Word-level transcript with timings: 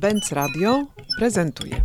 Benz 0.00 0.32
Radio 0.32 0.86
prezentuje. 1.18 1.80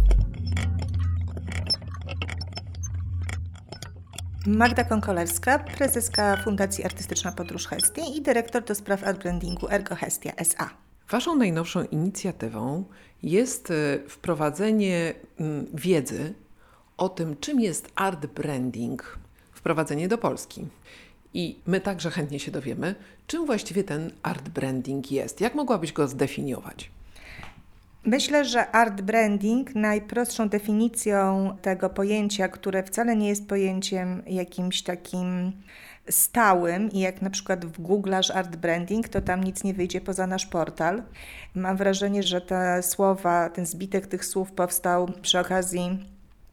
Magda 4.48 4.84
Konkolewska, 4.84 5.60
prezeska 5.60 6.38
Fundacji 6.44 6.84
Artystyczna 6.84 7.32
Podróż 7.32 7.68
Hestia 7.68 8.02
i 8.16 8.22
dyrektor 8.22 8.64
do 8.64 8.76
spraw 8.76 9.04
art 9.04 9.22
brandingu 9.22 9.68
Ergo 9.70 9.96
Hestia 9.96 10.32
S.A. 10.36 10.70
Waszą 11.10 11.36
najnowszą 11.36 11.84
inicjatywą 11.84 12.84
jest 13.24 13.72
e, 13.72 14.00
wprowadzenie 14.10 15.14
mm, 15.40 15.66
wiedzy 15.74 16.34
o 16.98 17.10
tym, 17.10 17.38
czym 17.40 17.60
jest 17.60 17.90
art 17.96 18.26
branding, 18.26 19.20
wprowadzenie 19.54 20.08
do 20.08 20.18
Polski. 20.18 20.68
I 21.34 21.60
my 21.66 21.82
także 21.82 22.12
chętnie 22.12 22.40
się 22.40 22.52
dowiemy, 22.52 22.96
czym 23.28 23.46
właściwie 23.46 23.84
ten 23.84 24.12
art 24.24 24.50
branding 24.50 25.12
jest. 25.12 25.42
Jak 25.42 25.56
mogłabyś 25.56 25.94
go 25.94 26.08
zdefiniować? 26.08 26.96
Myślę, 28.06 28.46
że 28.46 28.72
art 28.72 29.02
branding 29.02 29.76
najprostszą 29.76 30.50
definicją 30.50 31.58
tego 31.62 31.90
pojęcia, 31.90 32.48
które 32.48 32.84
wcale 32.84 33.16
nie 33.16 33.30
jest 33.30 33.48
pojęciem 33.48 34.24
jakimś 34.28 34.82
takim 34.82 35.52
stałym 36.10 36.92
i 36.92 37.00
jak 37.00 37.22
na 37.22 37.30
przykład 37.30 37.66
w 37.66 37.82
Google'asz 37.82 38.38
art 38.38 38.56
branding, 38.56 39.10
to 39.10 39.22
tam 39.22 39.44
nic 39.44 39.64
nie 39.64 39.74
wyjdzie 39.74 40.02
poza 40.02 40.28
nasz 40.28 40.46
portal. 40.46 41.04
Mam 41.56 41.78
wrażenie, 41.78 42.24
że 42.24 42.42
te 42.42 42.84
słowa, 42.84 43.50
ten 43.50 43.66
zbitek 43.66 44.08
tych 44.08 44.26
słów 44.26 44.52
powstał 44.52 45.10
przy 45.22 45.40
okazji 45.40 46.00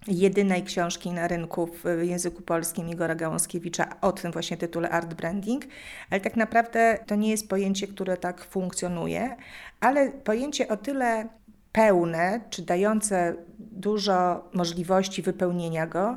jedynej 0.06 0.62
książki 0.62 1.10
na 1.10 1.28
rynku 1.28 1.66
w 1.66 2.02
języku 2.02 2.42
polskim 2.42 2.88
Igora 2.88 3.14
Gałąskiewicza 3.14 4.00
o 4.00 4.12
tym 4.12 4.32
właśnie 4.32 4.56
tytule 4.56 4.90
Art 4.90 5.14
Branding, 5.14 5.64
ale 6.10 6.20
tak 6.20 6.36
naprawdę 6.36 6.98
to 7.06 7.14
nie 7.14 7.30
jest 7.30 7.48
pojęcie, 7.48 7.86
które 7.86 8.16
tak 8.16 8.44
funkcjonuje, 8.44 9.36
ale 9.80 10.10
pojęcie 10.10 10.68
o 10.68 10.76
tyle 10.76 11.28
pełne, 11.72 12.40
czy 12.50 12.62
dające 12.62 13.36
dużo 13.58 14.48
możliwości 14.52 15.22
wypełnienia 15.22 15.86
go, 15.86 16.16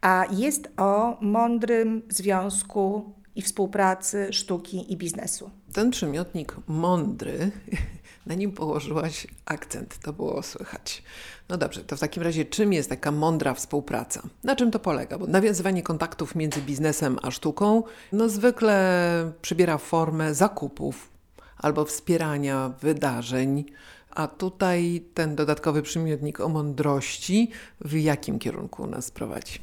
a 0.00 0.24
jest 0.30 0.68
o 0.76 1.18
mądrym 1.20 2.02
związku 2.08 3.14
i 3.36 3.42
współpracy 3.42 4.28
sztuki 4.32 4.92
i 4.92 4.96
biznesu. 4.96 5.50
Ten 5.72 5.90
przymiotnik 5.90 6.56
mądry, 6.66 7.50
na 8.26 8.34
nim 8.34 8.52
położyłaś 8.52 9.26
akcent, 9.44 9.98
to 9.98 10.12
było 10.12 10.42
słychać. 10.42 11.02
No 11.48 11.56
dobrze, 11.56 11.84
to 11.84 11.96
w 11.96 12.00
takim 12.00 12.22
razie 12.22 12.44
czym 12.44 12.72
jest 12.72 12.88
taka 12.88 13.10
mądra 13.10 13.54
współpraca? 13.54 14.22
Na 14.44 14.56
czym 14.56 14.70
to 14.70 14.78
polega? 14.78 15.18
Bo 15.18 15.26
nawiązywanie 15.26 15.82
kontaktów 15.82 16.34
między 16.34 16.60
biznesem 16.60 17.18
a 17.22 17.30
sztuką 17.30 17.82
no 18.12 18.28
zwykle 18.28 19.32
przybiera 19.42 19.78
formę 19.78 20.34
zakupów 20.34 21.10
albo 21.56 21.84
wspierania 21.84 22.72
wydarzeń, 22.80 23.64
a 24.10 24.28
tutaj 24.28 25.02
ten 25.14 25.36
dodatkowy 25.36 25.82
przymiotnik 25.82 26.40
o 26.40 26.48
mądrości 26.48 27.50
w 27.80 27.92
jakim 27.92 28.38
kierunku 28.38 28.86
nas 28.86 29.10
prowadzi? 29.10 29.58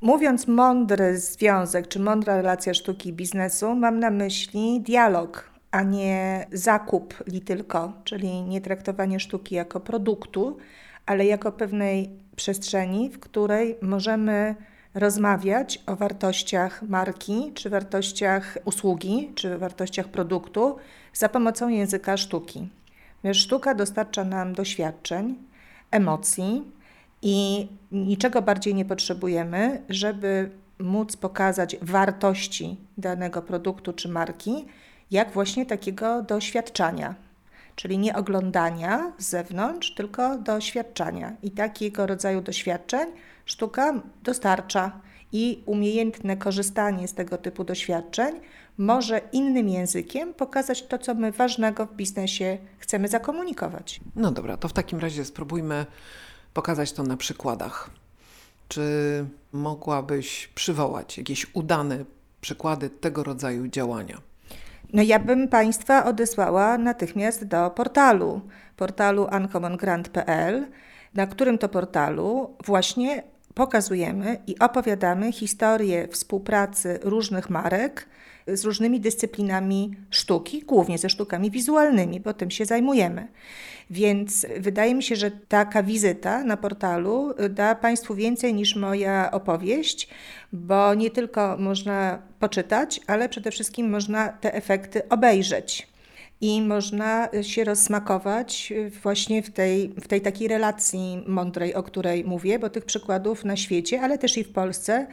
Mówiąc 0.00 0.48
mądry 0.48 1.18
związek 1.18 1.88
czy 1.88 2.00
mądra 2.00 2.36
relacja 2.36 2.74
sztuki 2.74 3.08
i 3.08 3.12
biznesu, 3.12 3.74
mam 3.74 3.98
na 3.98 4.10
myśli 4.10 4.80
dialog, 4.80 5.50
a 5.70 5.82
nie 5.82 6.46
zakup 6.52 7.14
li 7.26 7.40
tylko, 7.40 7.92
czyli 8.04 8.42
nie 8.42 8.60
traktowanie 8.60 9.20
sztuki 9.20 9.54
jako 9.54 9.80
produktu, 9.80 10.56
ale 11.06 11.26
jako 11.26 11.52
pewnej 11.52 12.10
przestrzeni, 12.36 13.10
w 13.10 13.20
której 13.20 13.76
możemy 13.82 14.54
rozmawiać 14.94 15.82
o 15.86 15.96
wartościach 15.96 16.82
marki, 16.82 17.52
czy 17.54 17.70
wartościach 17.70 18.58
usługi, 18.64 19.32
czy 19.34 19.58
wartościach 19.58 20.08
produktu 20.08 20.76
za 21.12 21.28
pomocą 21.28 21.68
języka 21.68 22.16
sztuki. 22.16 22.68
Sztuka 23.32 23.74
dostarcza 23.74 24.24
nam 24.24 24.52
doświadczeń, 24.52 25.38
emocji 25.90 26.62
i 27.22 27.68
niczego 27.92 28.42
bardziej 28.42 28.74
nie 28.74 28.84
potrzebujemy, 28.84 29.82
żeby 29.88 30.50
móc 30.78 31.16
pokazać 31.16 31.76
wartości 31.82 32.76
danego 32.98 33.42
produktu 33.42 33.92
czy 33.92 34.08
marki, 34.08 34.66
jak 35.10 35.32
właśnie 35.32 35.66
takiego 35.66 36.22
doświadczania. 36.22 37.14
Czyli 37.76 37.98
nie 37.98 38.16
oglądania 38.16 39.12
z 39.18 39.28
zewnątrz, 39.28 39.94
tylko 39.94 40.38
doświadczania. 40.38 41.32
I 41.42 41.50
takiego 41.50 42.06
rodzaju 42.06 42.40
doświadczeń 42.40 43.08
sztuka 43.44 44.02
dostarcza 44.22 45.00
i 45.32 45.62
umiejętne 45.66 46.36
korzystanie 46.36 47.08
z 47.08 47.14
tego 47.14 47.38
typu 47.38 47.64
doświadczeń 47.64 48.40
może 48.78 49.20
innym 49.32 49.68
językiem 49.68 50.34
pokazać 50.34 50.86
to, 50.86 50.98
co 50.98 51.14
my 51.14 51.32
ważnego 51.32 51.86
w 51.86 51.94
biznesie 51.94 52.58
chcemy 52.78 53.08
zakomunikować. 53.08 54.00
No 54.16 54.30
dobra, 54.30 54.56
to 54.56 54.68
w 54.68 54.72
takim 54.72 54.98
razie 54.98 55.24
spróbujmy 55.24 55.86
pokazać 56.54 56.92
to 56.92 57.02
na 57.02 57.16
przykładach. 57.16 57.90
Czy 58.68 58.82
mogłabyś 59.52 60.48
przywołać 60.54 61.18
jakieś 61.18 61.46
udane 61.54 62.04
przykłady 62.40 62.90
tego 62.90 63.24
rodzaju 63.24 63.68
działania? 63.68 64.20
No 64.92 65.02
ja 65.02 65.18
bym 65.18 65.48
Państwa 65.48 66.04
odesłała 66.04 66.78
natychmiast 66.78 67.44
do 67.44 67.70
portalu, 67.70 68.40
portalu 68.76 69.26
uncommongrant.pl, 69.36 70.66
na 71.14 71.26
którym 71.26 71.58
to 71.58 71.68
portalu 71.68 72.56
właśnie 72.64 73.22
pokazujemy 73.54 74.38
i 74.46 74.58
opowiadamy 74.58 75.32
historię 75.32 76.08
współpracy 76.08 76.98
różnych 77.02 77.50
marek 77.50 78.06
z 78.46 78.64
różnymi 78.64 79.00
dyscyplinami 79.00 79.94
sztuki, 80.10 80.62
głównie 80.62 80.98
ze 80.98 81.08
sztukami 81.08 81.50
wizualnymi, 81.50 82.20
bo 82.20 82.34
tym 82.34 82.50
się 82.50 82.64
zajmujemy. 82.64 83.28
Więc 83.90 84.46
wydaje 84.60 84.94
mi 84.94 85.02
się, 85.02 85.16
że 85.16 85.30
taka 85.30 85.82
wizyta 85.82 86.44
na 86.44 86.56
portalu 86.56 87.34
da 87.50 87.74
Państwu 87.74 88.14
więcej 88.14 88.54
niż 88.54 88.76
moja 88.76 89.30
opowieść, 89.30 90.08
bo 90.52 90.94
nie 90.94 91.10
tylko 91.10 91.56
można 91.58 92.22
poczytać, 92.38 93.00
ale 93.06 93.28
przede 93.28 93.50
wszystkim 93.50 93.90
można 93.90 94.28
te 94.28 94.54
efekty 94.54 95.08
obejrzeć 95.08 95.89
i 96.40 96.62
można 96.62 97.28
się 97.42 97.64
rozsmakować 97.64 98.72
właśnie 99.02 99.42
w 99.42 99.50
tej, 99.50 99.88
w 99.88 100.08
tej 100.08 100.20
takiej 100.20 100.48
relacji 100.48 101.24
mądrej, 101.26 101.74
o 101.74 101.82
której 101.82 102.24
mówię, 102.24 102.58
bo 102.58 102.70
tych 102.70 102.84
przykładów 102.84 103.44
na 103.44 103.56
świecie, 103.56 104.00
ale 104.00 104.18
też 104.18 104.38
i 104.38 104.44
w 104.44 104.52
Polsce 104.52 105.06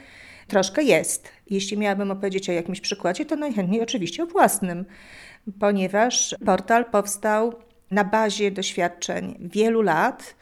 troszkę 0.48 0.84
jest. 0.84 1.30
Jeśli 1.50 1.78
miałabym 1.78 2.12
opowiedzieć 2.12 2.50
o 2.50 2.54
jakimś 2.54 2.82
przykładzie, 2.82 3.26
to 3.26 3.36
najchętniej 3.36 3.82
oczywiście 3.82 4.24
o 4.24 4.28
własnym, 4.28 4.86
ponieważ 5.60 6.36
portal 6.46 6.86
powstał 6.86 7.54
na 7.92 8.04
bazie 8.04 8.52
doświadczeń 8.52 9.38
wielu 9.40 9.82
lat, 9.82 10.36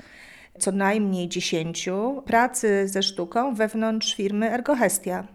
co 0.59 0.71
najmniej 0.71 1.29
dziesięciu, 1.29 2.23
pracy 2.25 2.87
ze 2.87 3.03
sztuką 3.03 3.55
wewnątrz 3.55 4.15
firmy 4.15 4.51
Ergohestia. 4.51 5.34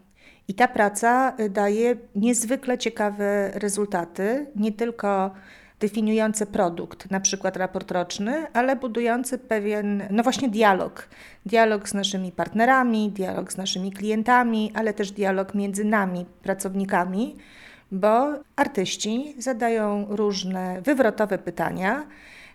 I 0.50 0.55
ta 0.55 0.69
praca 0.69 1.33
y, 1.41 1.50
daje 1.50 1.97
niezwykle 2.15 2.78
ciekawe 2.78 3.50
rezultaty, 3.55 4.47
nie 4.56 4.72
tylko 4.72 5.31
definiujące 5.81 6.47
produkt, 6.47 7.11
na 7.11 7.21
przykład 7.21 7.56
raport 7.56 7.91
roczny, 7.91 8.47
ale 8.53 8.77
budujący 8.77 9.38
pewien, 9.38 10.03
no 10.11 10.22
właśnie 10.22 10.49
dialog. 10.49 11.09
Dialog 11.47 11.88
z 11.88 11.94
naszymi 11.94 12.33
partnerami, 12.33 13.11
dialog 13.11 13.53
z 13.53 13.56
naszymi 13.56 13.93
klientami, 13.93 14.72
ale 14.75 14.94
też 14.94 15.12
dialog 15.12 15.55
między 15.55 15.84
nami, 15.84 16.27
pracownikami, 16.43 17.37
bo 17.93 18.34
artyści 18.56 19.34
zadają 19.38 20.06
różne 20.09 20.82
wywrotowe 20.82 21.38
pytania, 21.38 22.06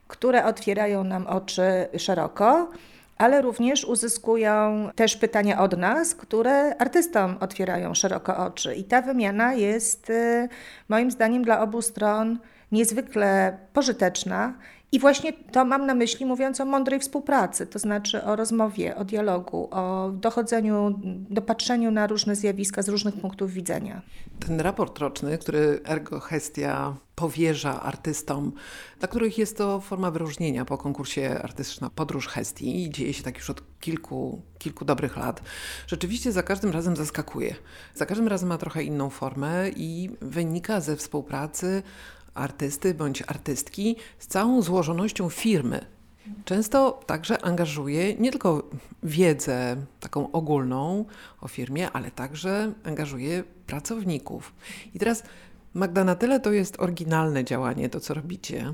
które 0.08 0.46
otwierają 0.46 1.04
nam 1.04 1.28
oczy 1.28 1.64
szeroko 1.98 2.72
ale 3.18 3.42
również 3.42 3.86
uzyskują 3.86 4.90
też 4.96 5.16
pytania 5.16 5.62
od 5.62 5.78
nas, 5.78 6.16
które 6.16 6.76
artystom 6.78 7.38
otwierają 7.40 7.94
szeroko 7.94 8.38
oczy. 8.38 8.76
I 8.76 8.84
ta 8.84 9.02
wymiana 9.02 9.53
jest 9.53 10.09
y, 10.09 10.50
moim 10.90 11.12
zdaniem 11.12 11.44
dla 11.44 11.62
obu 11.62 11.81
stron 11.81 12.40
niezwykle 12.72 13.58
pożyteczna. 13.74 14.53
I 14.91 15.00
właśnie 15.00 15.34
to 15.34 15.66
mam 15.66 15.85
na 15.85 15.93
myśli, 15.93 16.26
mówiąc 16.26 16.61
o 16.61 16.66
mądrej 16.66 16.99
współpracy, 16.99 17.67
to 17.67 17.79
znaczy 17.79 18.23
o 18.23 18.35
rozmowie, 18.35 18.96
o 18.96 19.05
dialogu, 19.05 19.67
o 19.72 20.11
dochodzeniu, 20.14 20.99
dopatrzeniu 21.29 21.91
na 21.91 22.08
różne 22.08 22.35
zjawiska 22.35 22.82
z 22.82 22.90
różnych 22.90 23.16
punktów 23.16 23.52
widzenia. 23.52 24.02
Ten 24.40 24.59
raport 24.59 24.99
roczny, 24.99 25.37
który 25.37 25.79
Ergo 25.85 26.20
Hestia 26.20 26.96
powierza 27.16 27.82
artystom, 27.82 28.52
dla 28.99 29.08
których 29.08 29.37
jest 29.37 29.58
to 29.58 29.79
forma 29.79 30.11
wyróżnienia 30.11 30.66
po 30.66 30.78
konkursie 30.78 31.40
Artystyczna 31.43 31.90
Podróż 31.90 32.28
Hestii 32.28 32.84
i 32.84 32.90
dzieje 32.90 33.14
się 33.14 33.23
tak 33.23 33.38
już 33.38 33.49
od 33.49 33.61
kilku, 33.79 34.41
kilku 34.58 34.85
dobrych 34.85 35.17
lat, 35.17 35.41
rzeczywiście 35.88 36.31
za 36.31 36.43
każdym 36.43 36.72
razem 36.72 36.96
zaskakuje. 36.96 37.55
Za 37.96 38.05
każdym 38.05 38.28
razem 38.28 38.49
ma 38.49 38.58
trochę 38.58 38.84
inną 38.84 39.09
formę 39.09 39.70
i 39.70 40.09
wynika 40.22 40.81
ze 40.81 40.96
współpracy 40.96 41.84
artysty 42.35 42.93
bądź 42.93 43.22
artystki 43.22 43.96
z 44.20 44.28
całą 44.28 44.61
złożonością 44.61 45.29
firmy. 45.29 45.85
Często 46.46 46.99
także 47.05 47.46
angażuje 47.46 48.14
nie 48.14 48.32
tylko 48.32 48.70
wiedzę 49.03 49.76
taką 49.99 50.32
ogólną 50.32 51.05
o 51.41 51.47
firmie, 51.47 51.91
ale 51.91 52.11
także 52.11 52.73
angażuje 52.84 53.43
pracowników. 53.67 54.53
I 54.93 54.99
teraz 54.99 55.23
Magda, 55.73 56.03
na 56.03 56.16
tyle 56.16 56.40
to 56.40 56.52
jest 56.52 56.79
oryginalne 56.79 57.43
działanie, 57.43 57.90
to 57.90 57.99
co 57.99 58.14
robicie, 58.14 58.73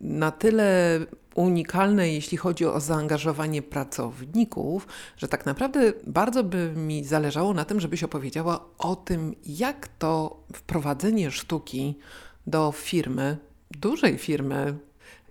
na 0.00 0.30
tyle 0.30 1.00
unikalne, 1.34 2.08
jeśli 2.08 2.38
chodzi 2.38 2.66
o 2.66 2.80
zaangażowanie 2.80 3.62
pracowników, 3.62 4.86
że 5.16 5.28
tak 5.28 5.46
naprawdę 5.46 5.92
bardzo 6.06 6.44
by 6.44 6.72
mi 6.76 7.04
zależało 7.04 7.54
na 7.54 7.64
tym, 7.64 7.80
żebyś 7.80 8.04
opowiedziała 8.04 8.64
o 8.78 8.96
tym, 8.96 9.34
jak 9.46 9.88
to 9.88 10.42
wprowadzenie 10.52 11.30
sztuki 11.30 11.98
do 12.46 12.72
firmy, 12.72 13.36
dużej 13.70 14.18
firmy, 14.18 14.74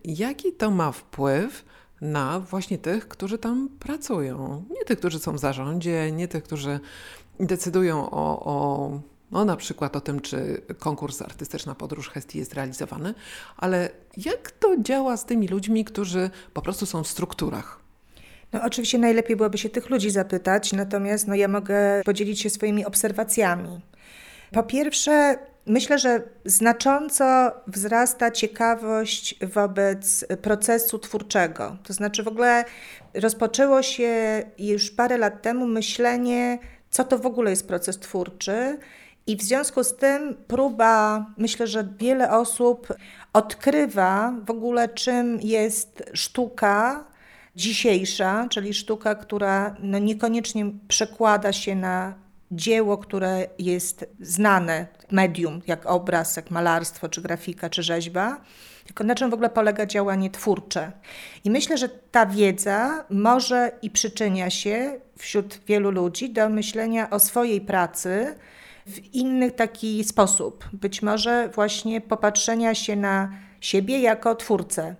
jaki 0.06 0.54
to 0.54 0.72
ma 0.72 0.92
wpływ 0.92 1.66
na 2.02 2.40
właśnie 2.40 2.78
tych, 2.78 3.08
którzy 3.08 3.38
tam 3.38 3.70
pracują. 3.80 4.64
Nie 4.70 4.86
tych, 4.86 5.00
którzy 5.00 5.20
są 5.20 5.34
w 5.34 5.40
zarządzie, 5.40 6.12
nie 6.12 6.28
tych, 6.28 6.44
którzy 6.44 6.80
decydują 7.40 8.10
o, 8.10 8.46
o 8.46 8.92
no 9.32 9.46
na 9.46 9.56
przykład 9.56 9.96
o 9.96 10.02
tym, 10.02 10.20
czy 10.20 10.62
konkurs 10.80 11.22
Artystyczna 11.22 11.76
Podróż 11.76 12.10
Hestii 12.10 12.40
jest 12.40 12.54
realizowany, 12.54 13.14
ale 13.58 13.90
jak 14.18 14.52
to 14.52 14.76
działa 14.82 15.18
z 15.18 15.26
tymi 15.26 15.48
ludźmi, 15.48 15.86
którzy 15.86 16.30
po 16.54 16.62
prostu 16.62 16.86
są 16.86 17.04
w 17.04 17.08
strukturach? 17.08 17.80
No 18.54 18.64
oczywiście 18.64 18.98
najlepiej 18.98 19.36
byłoby 19.36 19.58
się 19.58 19.70
tych 19.70 19.90
ludzi 19.90 20.10
zapytać, 20.10 20.74
natomiast 20.74 21.28
no, 21.28 21.36
ja 21.36 21.48
mogę 21.48 22.02
podzielić 22.06 22.42
się 22.42 22.50
swoimi 22.50 22.86
obserwacjami. 22.86 23.82
Po 24.52 24.64
pierwsze, 24.64 25.40
myślę, 25.70 26.00
że 26.00 26.22
znacząco 26.46 27.52
wzrasta 27.68 28.32
ciekawość 28.32 29.36
wobec 29.54 30.26
procesu 30.42 31.00
twórczego. 31.00 31.78
To 31.84 31.94
znaczy, 31.94 32.24
w 32.24 32.28
ogóle 32.28 32.66
rozpoczęło 33.14 33.82
się 33.82 34.44
już 34.58 34.92
parę 34.92 35.18
lat 35.18 35.42
temu 35.42 35.68
myślenie, 35.68 36.60
co 36.90 37.04
to 37.04 37.18
w 37.18 37.26
ogóle 37.26 37.50
jest 37.50 37.68
proces 37.68 38.00
twórczy. 38.00 38.78
I 39.28 39.38
w 39.38 39.42
związku 39.42 39.84
z 39.84 39.96
tym 39.96 40.36
próba, 40.48 41.26
myślę, 41.38 41.68
że 41.68 41.88
wiele 41.98 42.32
osób 42.32 42.88
odkrywa 43.34 44.34
w 44.46 44.52
ogóle, 44.52 44.90
czym 44.90 45.40
jest 45.42 46.04
sztuka 46.14 47.04
dzisiejsza, 47.56 48.48
czyli 48.50 48.74
sztuka, 48.74 49.16
która 49.16 49.76
no 49.80 50.00
niekoniecznie 50.00 50.72
przekłada 50.88 51.54
się 51.54 51.76
na 51.76 52.14
dzieło, 52.52 52.98
które 52.98 53.48
jest 53.60 54.06
znane, 54.22 54.88
medium, 55.12 55.62
jak 55.68 55.86
obraz, 55.86 56.36
jak 56.36 56.52
malarstwo, 56.52 57.10
czy 57.10 57.22
grafika, 57.22 57.70
czy 57.70 57.84
rzeźba, 57.84 58.42
tylko 58.86 59.04
na 59.04 59.16
czym 59.16 59.30
w 59.30 59.34
ogóle 59.34 59.50
polega 59.50 59.86
działanie 59.86 60.30
twórcze. 60.30 60.92
I 61.44 61.52
myślę, 61.52 61.78
że 61.78 61.90
ta 61.90 62.26
wiedza 62.26 63.06
może 63.10 63.72
i 63.82 63.90
przyczynia 63.90 64.50
się 64.50 65.00
wśród 65.18 65.60
wielu 65.68 65.92
ludzi 65.92 66.30
do 66.30 66.50
myślenia 66.50 67.10
o 67.10 67.20
swojej 67.20 67.62
pracy 67.62 68.36
w 68.88 69.14
inny 69.14 69.52
taki 69.52 70.04
sposób. 70.04 70.70
Być 70.74 71.02
może 71.02 71.50
właśnie 71.56 72.02
popatrzenia 72.02 72.76
się 72.76 72.96
na 72.96 73.32
siebie 73.62 74.00
jako 74.00 74.36
twórcę. 74.36 74.96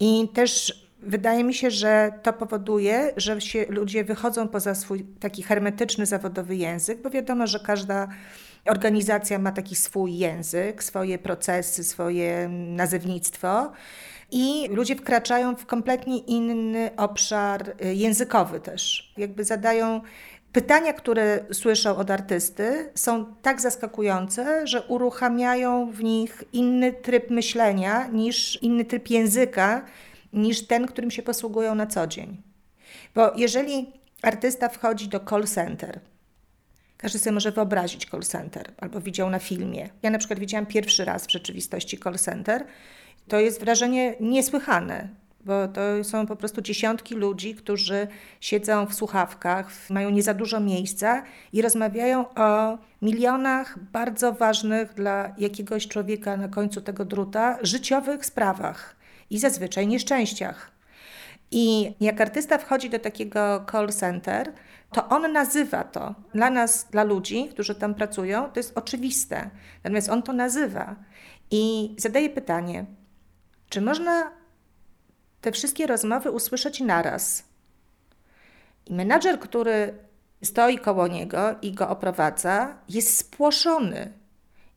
I 0.00 0.28
też 0.34 0.85
wydaje 1.06 1.44
mi 1.44 1.54
się, 1.54 1.70
że 1.70 2.12
to 2.22 2.32
powoduje, 2.32 3.12
że 3.16 3.40
się 3.40 3.66
ludzie 3.68 4.04
wychodzą 4.04 4.48
poza 4.48 4.74
swój 4.74 5.04
taki 5.20 5.42
hermetyczny 5.42 6.06
zawodowy 6.06 6.56
język, 6.56 7.02
bo 7.02 7.10
wiadomo, 7.10 7.46
że 7.46 7.60
każda 7.60 8.08
organizacja 8.66 9.38
ma 9.38 9.52
taki 9.52 9.76
swój 9.76 10.18
język, 10.18 10.84
swoje 10.84 11.18
procesy, 11.18 11.84
swoje 11.84 12.48
nazewnictwo. 12.48 13.72
I 14.30 14.68
ludzie 14.70 14.96
wkraczają 14.96 15.56
w 15.56 15.66
kompletnie 15.66 16.18
inny 16.18 16.90
obszar 16.96 17.74
y, 17.84 17.94
językowy 17.94 18.60
też. 18.60 19.12
Jakby 19.16 19.44
zadają 19.44 20.00
pytania, 20.52 20.92
które 20.92 21.44
słyszą 21.52 21.96
od 21.96 22.10
artysty, 22.10 22.90
są 22.94 23.34
tak 23.42 23.60
zaskakujące, 23.60 24.66
że 24.66 24.82
uruchamiają 24.82 25.90
w 25.90 26.02
nich 26.02 26.44
inny 26.52 26.92
tryb 26.92 27.30
myślenia 27.30 28.06
niż 28.06 28.62
inny 28.62 28.84
tryb 28.84 29.10
języka, 29.10 29.82
niż 30.32 30.66
ten, 30.66 30.86
którym 30.86 31.10
się 31.10 31.22
posługują 31.22 31.74
na 31.74 31.86
co 31.86 32.06
dzień. 32.06 32.42
Bo 33.14 33.32
jeżeli 33.36 33.92
artysta 34.22 34.68
wchodzi 34.68 35.08
do 35.08 35.20
call 35.20 35.44
center, 35.44 36.00
każdy 36.96 37.18
sobie 37.18 37.34
może 37.34 37.52
wyobrazić 37.52 38.06
call 38.10 38.22
center 38.22 38.72
albo 38.78 39.00
widział 39.00 39.30
na 39.30 39.38
filmie. 39.38 39.88
Ja 40.02 40.10
na 40.10 40.18
przykład 40.18 40.38
widziałam 40.38 40.66
pierwszy 40.66 41.04
raz 41.04 41.26
w 41.26 41.30
rzeczywistości 41.30 41.98
call 41.98 42.18
center. 42.18 42.64
To 43.28 43.40
jest 43.40 43.60
wrażenie 43.60 44.14
niesłychane, 44.20 45.08
bo 45.46 45.68
to 45.68 46.04
są 46.04 46.26
po 46.26 46.36
prostu 46.36 46.60
dziesiątki 46.60 47.14
ludzi, 47.14 47.54
którzy 47.54 48.08
siedzą 48.40 48.86
w 48.86 48.94
słuchawkach, 48.94 49.70
mają 49.90 50.10
nie 50.10 50.22
za 50.22 50.34
dużo 50.34 50.60
miejsca 50.60 51.22
i 51.52 51.62
rozmawiają 51.62 52.34
o 52.34 52.78
milionach 53.02 53.78
bardzo 53.78 54.32
ważnych 54.32 54.94
dla 54.94 55.34
jakiegoś 55.38 55.88
człowieka 55.88 56.36
na 56.36 56.48
końcu 56.48 56.80
tego 56.80 57.04
druta 57.04 57.58
życiowych 57.62 58.26
sprawach 58.26 58.95
i 59.30 59.38
zazwyczaj 59.38 59.86
nieszczęściach. 59.86 60.70
I 61.50 61.94
jak 62.00 62.20
artysta 62.20 62.58
wchodzi 62.58 62.90
do 62.90 62.98
takiego 62.98 63.66
call 63.72 63.88
center, 63.88 64.52
to 64.92 65.08
on 65.08 65.32
nazywa 65.32 65.84
to. 65.84 66.14
Dla 66.34 66.50
nas, 66.50 66.86
dla 66.90 67.04
ludzi, 67.04 67.48
którzy 67.48 67.74
tam 67.74 67.94
pracują, 67.94 68.50
to 68.50 68.60
jest 68.60 68.78
oczywiste. 68.78 69.50
Natomiast 69.84 70.08
on 70.08 70.22
to 70.22 70.32
nazywa 70.32 70.96
i 71.50 71.94
zadaje 71.98 72.30
pytanie, 72.30 72.86
czy 73.68 73.80
można 73.80 74.30
te 75.40 75.52
wszystkie 75.52 75.86
rozmowy 75.86 76.30
usłyszeć 76.30 76.80
naraz? 76.80 77.44
I 78.86 78.94
menadżer, 78.94 79.40
który 79.40 79.98
stoi 80.42 80.78
koło 80.78 81.06
niego 81.06 81.54
i 81.62 81.72
go 81.72 81.88
oprowadza, 81.88 82.78
jest 82.88 83.18
spłoszony. 83.18 84.12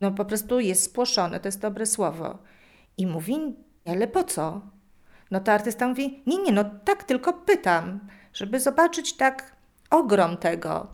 No 0.01 0.11
po 0.11 0.25
prostu 0.25 0.59
jest 0.59 0.83
spłoszony, 0.83 1.39
to 1.39 1.47
jest 1.47 1.59
dobre 1.59 1.85
słowo. 1.85 2.37
I 2.97 3.07
mówi, 3.07 3.55
ale 3.91 4.07
po 4.07 4.23
co? 4.23 4.61
No 5.31 5.39
to 5.39 5.51
artysta 5.51 5.87
mówi, 5.87 6.23
nie, 6.27 6.37
nie, 6.37 6.51
no 6.51 6.65
tak 6.85 7.03
tylko 7.03 7.33
pytam, 7.33 7.99
żeby 8.33 8.59
zobaczyć 8.59 9.13
tak 9.13 9.55
ogrom 9.89 10.37
tego. 10.37 10.87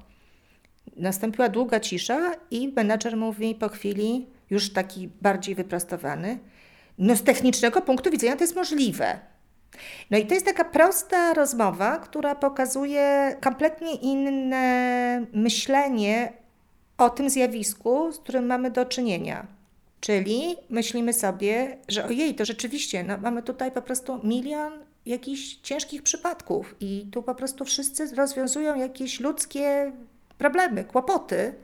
Nastąpiła 0.95 1.49
długa 1.49 1.79
cisza 1.79 2.31
i 2.51 2.67
menadżer 2.67 3.17
mówi 3.17 3.55
po 3.55 3.69
chwili, 3.69 4.27
już 4.49 4.73
taki 4.73 5.09
bardziej 5.21 5.55
wyprostowany, 5.55 6.39
no 6.97 7.15
z 7.15 7.23
technicznego 7.23 7.81
punktu 7.81 8.11
widzenia 8.11 8.35
to 8.35 8.43
jest 8.43 8.55
możliwe. 8.55 9.19
No 10.11 10.17
i 10.17 10.25
to 10.25 10.33
jest 10.33 10.45
taka 10.45 10.65
prosta 10.65 11.33
rozmowa, 11.33 11.97
która 11.97 12.35
pokazuje 12.35 13.35
kompletnie 13.41 13.95
inne 13.95 15.25
myślenie 15.33 16.33
o 16.97 17.09
tym 17.09 17.29
zjawisku, 17.29 18.11
z 18.11 18.19
którym 18.19 18.45
mamy 18.45 18.71
do 18.71 18.85
czynienia. 18.85 19.54
Czyli 20.05 20.55
myślimy 20.69 21.13
sobie, 21.13 21.77
że 21.87 22.05
ojej, 22.05 22.35
to 22.35 22.45
rzeczywiście, 22.45 23.03
no, 23.03 23.17
mamy 23.17 23.43
tutaj 23.43 23.71
po 23.71 23.81
prostu 23.81 24.19
milion 24.23 24.73
jakichś 25.05 25.55
ciężkich 25.55 26.03
przypadków 26.03 26.75
i 26.79 27.07
tu 27.11 27.23
po 27.23 27.35
prostu 27.35 27.65
wszyscy 27.65 28.15
rozwiązują 28.15 28.75
jakieś 28.75 29.19
ludzkie 29.19 29.91
problemy, 30.37 30.83
kłopoty. 30.83 31.55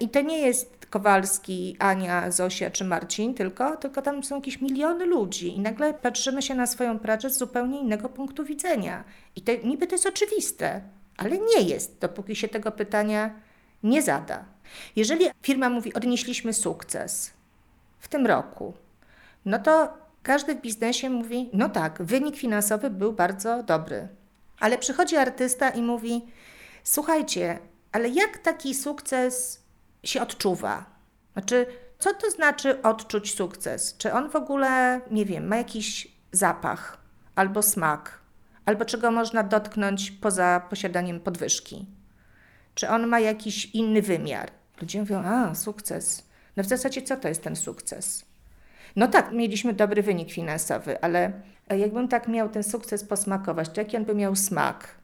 I 0.00 0.08
to 0.08 0.20
nie 0.20 0.38
jest 0.38 0.86
Kowalski, 0.90 1.76
Ania, 1.78 2.30
Zosia 2.30 2.70
czy 2.70 2.84
Marcin, 2.84 3.34
tylko, 3.34 3.76
tylko 3.76 4.02
tam 4.02 4.24
są 4.24 4.36
jakieś 4.36 4.60
miliony 4.60 5.06
ludzi 5.06 5.56
i 5.56 5.60
nagle 5.60 5.94
patrzymy 5.94 6.42
się 6.42 6.54
na 6.54 6.66
swoją 6.66 6.98
pracę 6.98 7.30
z 7.30 7.38
zupełnie 7.38 7.80
innego 7.80 8.08
punktu 8.08 8.44
widzenia. 8.44 9.04
I 9.36 9.40
to 9.40 9.52
niby 9.64 9.86
to 9.86 9.94
jest 9.94 10.06
oczywiste, 10.06 10.80
ale 11.16 11.38
nie 11.38 11.62
jest, 11.62 11.98
dopóki 12.00 12.36
się 12.36 12.48
tego 12.48 12.72
pytania 12.72 13.30
nie 13.82 14.02
zada. 14.02 14.44
Jeżeli 14.96 15.26
firma 15.42 15.70
mówi, 15.70 15.94
odnieśliśmy 15.94 16.52
sukces, 16.52 17.35
w 18.06 18.08
tym 18.08 18.26
roku, 18.26 18.74
no 19.44 19.58
to 19.58 19.98
każdy 20.22 20.54
w 20.54 20.60
biznesie 20.60 21.10
mówi: 21.10 21.50
No 21.52 21.68
tak, 21.68 22.02
wynik 22.02 22.36
finansowy 22.36 22.90
był 22.90 23.12
bardzo 23.12 23.62
dobry. 23.62 24.08
Ale 24.60 24.78
przychodzi 24.78 25.16
artysta 25.16 25.70
i 25.70 25.82
mówi: 25.82 26.24
Słuchajcie, 26.84 27.58
ale 27.92 28.08
jak 28.08 28.38
taki 28.38 28.74
sukces 28.74 29.62
się 30.02 30.22
odczuwa? 30.22 30.84
Znaczy, 31.32 31.66
co 31.98 32.14
to 32.14 32.30
znaczy 32.30 32.82
odczuć 32.82 33.34
sukces? 33.34 33.96
Czy 33.98 34.12
on 34.12 34.30
w 34.30 34.36
ogóle, 34.36 35.00
nie 35.10 35.24
wiem, 35.24 35.46
ma 35.46 35.56
jakiś 35.56 36.08
zapach 36.32 36.98
albo 37.34 37.62
smak, 37.62 38.20
albo 38.64 38.84
czego 38.84 39.10
można 39.10 39.42
dotknąć 39.42 40.10
poza 40.10 40.60
posiadaniem 40.70 41.20
podwyżki? 41.20 41.86
Czy 42.74 42.88
on 42.88 43.06
ma 43.06 43.20
jakiś 43.20 43.66
inny 43.66 44.02
wymiar? 44.02 44.50
Ludzie 44.80 45.00
mówią: 45.00 45.22
A, 45.24 45.54
sukces. 45.54 46.25
No 46.56 46.62
w 46.62 46.66
zasadzie 46.66 47.02
co 47.02 47.16
to 47.16 47.28
jest 47.28 47.42
ten 47.42 47.56
sukces? 47.56 48.24
No 48.96 49.08
tak, 49.08 49.32
mieliśmy 49.32 49.72
dobry 49.72 50.02
wynik 50.02 50.32
finansowy, 50.32 51.00
ale 51.00 51.32
jakbym 51.70 52.08
tak 52.08 52.28
miał 52.28 52.48
ten 52.48 52.62
sukces 52.62 53.04
posmakować, 53.04 53.68
to 53.68 53.80
jaki 53.80 53.96
on 53.96 54.04
by 54.04 54.14
miał 54.14 54.36
smak? 54.36 54.94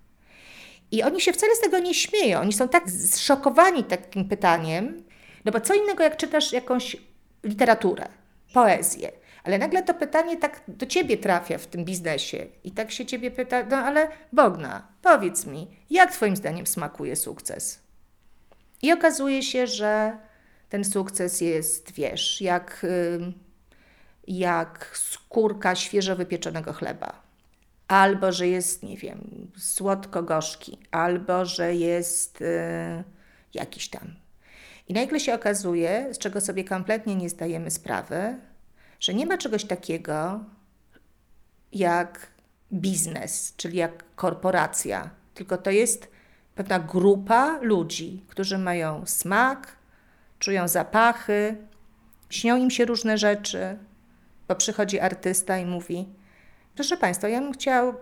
I 0.90 1.02
oni 1.02 1.20
się 1.20 1.32
wcale 1.32 1.56
z 1.56 1.60
tego 1.60 1.78
nie 1.78 1.94
śmieją. 1.94 2.40
Oni 2.40 2.52
są 2.52 2.68
tak 2.68 2.90
zszokowani 2.90 3.84
takim 3.84 4.28
pytaniem, 4.28 5.02
no 5.44 5.52
bo 5.52 5.60
co 5.60 5.74
innego, 5.74 6.02
jak 6.02 6.16
czytasz 6.16 6.52
jakąś 6.52 6.96
literaturę, 7.44 8.08
poezję, 8.54 9.12
ale 9.44 9.58
nagle 9.58 9.82
to 9.82 9.94
pytanie 9.94 10.36
tak 10.36 10.62
do 10.68 10.86
ciebie 10.86 11.18
trafia 11.18 11.58
w 11.58 11.66
tym 11.66 11.84
biznesie 11.84 12.46
i 12.64 12.70
tak 12.72 12.90
się 12.90 13.06
ciebie 13.06 13.30
pyta, 13.30 13.64
no 13.70 13.76
ale 13.76 14.08
Bogna, 14.32 14.88
powiedz 15.02 15.46
mi, 15.46 15.68
jak 15.90 16.12
twoim 16.12 16.36
zdaniem 16.36 16.66
smakuje 16.66 17.16
sukces? 17.16 17.80
I 18.82 18.92
okazuje 18.92 19.42
się, 19.42 19.66
że 19.66 20.18
ten 20.72 20.84
sukces 20.84 21.40
jest, 21.40 21.92
wiesz, 21.92 22.40
jak 22.40 22.86
jak 24.26 24.90
skórka 24.94 25.74
świeżo 25.74 26.16
wypieczonego 26.16 26.72
chleba. 26.72 27.22
Albo 27.88 28.32
że 28.32 28.48
jest, 28.48 28.82
nie 28.82 28.96
wiem, 28.96 29.50
słodko-gorzki, 29.58 30.78
albo 30.90 31.44
że 31.44 31.74
jest 31.74 32.40
yy, 32.40 33.04
jakiś 33.54 33.88
tam. 33.88 34.14
I 34.88 34.92
nagle 34.92 35.20
się 35.20 35.34
okazuje, 35.34 36.14
z 36.14 36.18
czego 36.18 36.40
sobie 36.40 36.64
kompletnie 36.64 37.16
nie 37.16 37.30
zdajemy 37.30 37.70
sprawy, 37.70 38.36
że 39.00 39.14
nie 39.14 39.26
ma 39.26 39.38
czegoś 39.38 39.64
takiego 39.64 40.44
jak 41.72 42.26
biznes, 42.72 43.54
czyli 43.56 43.78
jak 43.78 44.04
korporacja, 44.14 45.10
tylko 45.34 45.58
to 45.58 45.70
jest 45.70 46.08
pewna 46.54 46.78
grupa 46.78 47.58
ludzi, 47.62 48.24
którzy 48.28 48.58
mają 48.58 49.06
smak, 49.06 49.81
czują 50.42 50.68
zapachy, 50.68 51.56
śnią 52.30 52.56
im 52.56 52.70
się 52.70 52.84
różne 52.84 53.18
rzeczy, 53.18 53.76
bo 54.48 54.54
przychodzi 54.54 55.00
artysta 55.00 55.58
i 55.58 55.66
mówi: 55.66 56.08
Proszę 56.74 56.96
Państwa, 56.96 57.28
ja 57.28 57.40
bym 57.40 57.52
chciał 57.52 57.94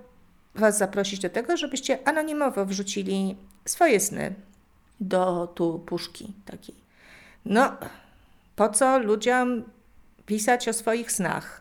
Was 0.55 0.79
zaprosić 0.79 1.21
do 1.21 1.31
tego, 1.31 1.57
żebyście 1.57 2.09
anonimowo 2.09 2.67
wrzucili 2.67 3.37
swoje 3.65 4.01
sny 4.01 4.35
do 5.01 5.47
tu 5.55 5.79
puszki 5.79 6.33
takiej. 6.45 6.75
No, 7.45 7.77
po 8.57 8.69
co 8.69 8.99
ludziom 8.99 9.63
pisać 10.27 10.69
o 10.69 10.73
swoich 10.73 11.13
snach? 11.13 11.61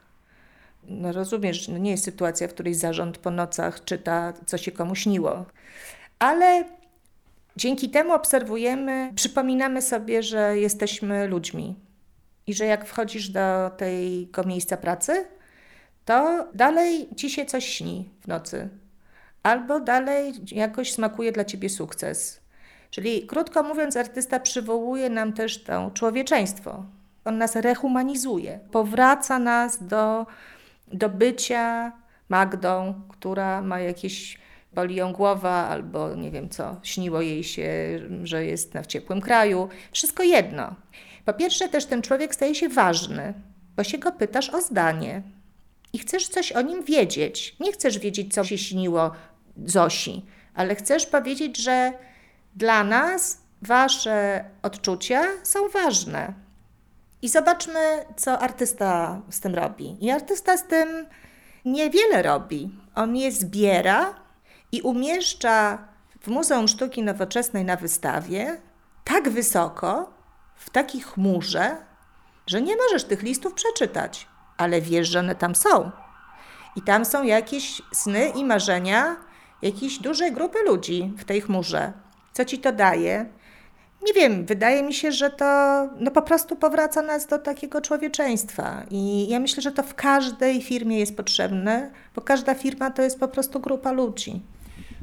No 0.84 1.12
rozumiesz, 1.12 1.68
no 1.68 1.78
nie 1.78 1.92
jest 1.92 2.04
sytuacja, 2.04 2.48
w 2.48 2.54
której 2.54 2.74
zarząd 2.74 3.18
po 3.18 3.32
nocach 3.32 3.84
czyta, 3.84 4.34
co 4.46 4.58
się 4.58 4.72
komu 4.72 4.96
śniło. 4.96 5.46
Ale 6.20 6.66
dzięki 7.60 7.90
temu 7.90 8.14
obserwujemy, 8.14 9.12
przypominamy 9.16 9.82
sobie, 9.82 10.24
że 10.24 10.58
jesteśmy 10.58 11.28
ludźmi 11.28 11.76
i 12.48 12.54
że 12.54 12.66
jak 12.66 12.86
wchodzisz 12.86 13.30
do 13.30 13.72
tego 13.78 14.44
miejsca 14.44 14.78
pracy, 14.78 15.26
to 16.06 16.48
dalej 16.54 17.10
ci 17.16 17.30
się 17.30 17.46
coś 17.46 17.66
śni 17.66 18.10
w 18.22 18.28
nocy, 18.28 18.70
albo 19.44 19.80
dalej 19.80 20.34
jakoś 20.52 20.94
smakuje 20.94 21.32
dla 21.32 21.46
ciebie 21.46 21.70
sukces. 21.70 22.42
Czyli 22.90 23.28
krótko 23.28 23.64
mówiąc, 23.64 23.98
artysta 23.98 24.40
przywołuje 24.40 25.10
nam 25.10 25.34
też 25.34 25.64
to 25.64 25.92
człowieczeństwo. 25.94 26.86
On 27.26 27.38
nas 27.38 27.56
rehumanizuje, 27.56 28.60
powraca 28.72 29.40
nas 29.40 29.88
do, 29.88 30.26
do 30.88 31.10
bycia 31.10 31.92
Magdą, 32.30 32.94
która 33.10 33.62
ma 33.62 33.80
jakieś 33.80 34.39
boli 34.74 34.96
ją 34.96 35.14
głowa, 35.14 35.68
albo 35.68 36.16
nie 36.16 36.32
wiem 36.32 36.50
co, 36.50 36.76
śniło 36.84 37.22
jej 37.22 37.44
się, 37.44 38.00
że 38.24 38.46
jest 38.46 38.74
w 38.74 38.88
ciepłym 38.88 39.22
kraju. 39.22 39.70
Wszystko 39.92 40.24
jedno. 40.24 40.76
Po 41.26 41.34
pierwsze, 41.34 41.70
też 41.70 41.86
ten 41.86 42.02
człowiek 42.02 42.36
staje 42.36 42.56
się 42.56 42.70
ważny, 42.70 43.34
bo 43.76 43.84
się 43.84 43.98
go 43.98 44.12
pytasz 44.12 44.50
o 44.50 44.62
zdanie 44.62 45.22
i 45.94 46.00
chcesz 46.00 46.28
coś 46.28 46.52
o 46.52 46.62
nim 46.62 46.84
wiedzieć. 46.84 47.56
Nie 47.60 47.72
chcesz 47.72 48.00
wiedzieć, 48.00 48.34
co 48.34 48.44
się 48.44 48.58
śniło 48.58 49.12
Zosi, 49.66 50.26
ale 50.56 50.76
chcesz 50.76 51.06
powiedzieć, 51.06 51.58
że 51.58 51.94
dla 52.56 52.84
nas 52.84 53.42
wasze 53.62 54.46
odczucia 54.62 55.24
są 55.44 55.70
ważne. 55.70 56.34
I 57.22 57.30
zobaczmy, 57.30 58.06
co 58.16 58.40
artysta 58.40 59.22
z 59.30 59.40
tym 59.40 59.56
robi. 59.56 59.98
I 60.06 60.12
artysta 60.12 60.58
z 60.58 60.68
tym 60.68 61.06
niewiele 61.66 62.22
robi. 62.22 62.70
On 62.96 63.16
je 63.16 63.32
zbiera 63.32 64.16
i 64.72 64.82
umieszcza 64.82 65.78
w 66.22 66.28
Muzeum 66.28 66.68
Sztuki 66.68 67.04
Nowoczesnej 67.04 67.66
na 67.66 67.76
wystawie 67.76 68.62
tak 69.04 69.30
wysoko, 69.30 70.14
w 70.56 70.70
takiej 70.70 71.02
chmurze, 71.02 71.78
że 72.48 72.62
nie 72.62 72.76
możesz 72.76 73.04
tych 73.04 73.24
listów 73.24 73.54
przeczytać, 73.54 74.28
ale 74.58 74.82
wiesz, 74.82 75.08
że 75.08 75.20
one 75.20 75.36
tam 75.36 75.56
są. 75.56 75.92
I 76.76 76.82
tam 76.82 77.06
są 77.06 77.24
jakieś 77.24 77.82
sny 77.94 78.30
i 78.30 78.46
marzenia 78.46 79.16
jakiejś 79.62 79.98
dużej 79.98 80.32
grupy 80.32 80.58
ludzi 80.66 81.14
w 81.18 81.26
tej 81.26 81.42
chmurze. 81.42 81.94
Co 82.34 82.46
ci 82.46 82.60
to 82.60 82.72
daje? 82.72 83.26
Nie 84.08 84.14
wiem, 84.14 84.46
wydaje 84.46 84.84
mi 84.84 84.94
się, 84.94 85.12
że 85.12 85.30
to 85.30 85.46
no 86.00 86.12
po 86.12 86.22
prostu 86.22 86.56
powraca 86.56 87.02
nas 87.02 87.28
do 87.28 87.40
takiego 87.40 87.82
człowieczeństwa. 87.82 88.84
I 88.92 89.28
ja 89.30 89.40
myślę, 89.40 89.62
że 89.62 89.72
to 89.72 89.84
w 89.84 89.96
każdej 89.96 90.62
firmie 90.62 91.00
jest 91.00 91.18
potrzebne, 91.18 91.92
bo 92.16 92.22
każda 92.22 92.56
firma 92.56 92.92
to 92.92 93.02
jest 93.02 93.20
po 93.20 93.28
prostu 93.28 93.60
grupa 93.60 93.92
ludzi. 93.92 94.42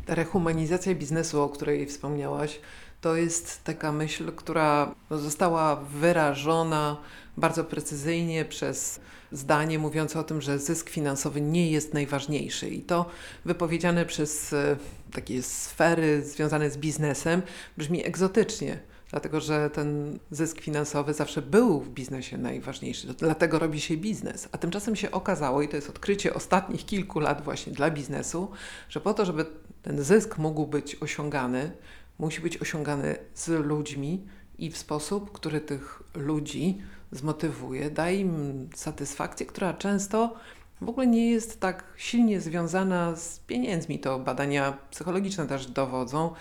Rehumanizacja 0.07 0.95
biznesu, 0.95 1.43
o 1.43 1.49
której 1.49 1.87
wspomniałaś, 1.87 2.61
to 3.01 3.17
jest 3.17 3.65
taka 3.65 3.93
myśl, 3.93 4.33
która 4.33 4.95
została 5.11 5.77
wyrażona 5.77 6.97
bardzo 7.37 7.65
precyzyjnie 7.65 8.45
przez 8.45 9.01
zdanie 9.33 9.79
mówiące 9.79 10.21
o 10.21 10.25
tym, 10.25 10.41
że 10.41 10.59
zysk 10.59 10.91
finansowy 10.91 11.41
nie 11.41 11.71
jest 11.71 11.95
najważniejszy. 11.95 12.69
I 12.69 12.83
to 12.83 13.07
wypowiedziane 13.45 14.07
przez 14.07 14.53
e, 14.53 14.77
takie 15.13 15.43
sfery 15.43 16.23
związane 16.23 16.71
z 16.71 16.79
biznesem 16.79 17.43
brzmi 17.77 18.07
egzotycznie. 18.07 18.79
Dlatego, 19.17 19.41
że 19.41 19.71
ten 19.71 20.19
zysk 20.31 20.61
finansowy 20.61 21.15
zawsze 21.15 21.43
był 21.43 21.81
w 21.81 21.91
biznesie 21.91 22.39
najważniejszy, 22.39 23.15
dlatego 23.19 23.59
robi 23.59 23.81
się 23.81 23.97
biznes. 23.97 24.49
A 24.53 24.59
tymczasem 24.59 24.97
się 24.97 25.11
okazało, 25.11 25.63
i 25.63 25.69
to 25.69 25.77
jest 25.77 25.91
odkrycie 25.91 26.35
ostatnich 26.35 26.87
kilku 26.87 27.21
lat 27.21 27.45
właśnie 27.45 27.73
dla 27.73 27.91
biznesu, 27.91 28.51
że 28.89 29.01
po 29.01 29.15
to, 29.15 29.25
żeby 29.25 29.47
ten 29.83 30.03
zysk 30.03 30.39
mógł 30.39 30.67
być 30.67 30.97
osiągany, 31.01 31.73
musi 32.19 32.41
być 32.41 32.59
osiągany 32.59 33.17
z 33.35 33.49
ludźmi 33.49 34.27
i 34.59 34.71
w 34.71 34.77
sposób, 34.77 35.33
który 35.33 35.61
tych 35.61 36.03
ludzi 36.15 36.79
zmotywuje, 37.13 37.91
daje 37.91 38.21
im 38.21 38.69
satysfakcję, 38.75 39.47
która 39.47 39.75
często 39.75 40.35
w 40.81 40.89
ogóle 40.89 41.07
nie 41.07 41.31
jest 41.31 41.61
tak 41.61 41.85
silnie 41.97 42.41
związana 42.41 43.17
z 43.17 43.39
pieniędzmi. 43.39 43.99
To 43.99 44.19
badania 44.19 44.79
psychologiczne 44.91 45.47
też 45.47 45.67
dowodzą, 45.67 46.35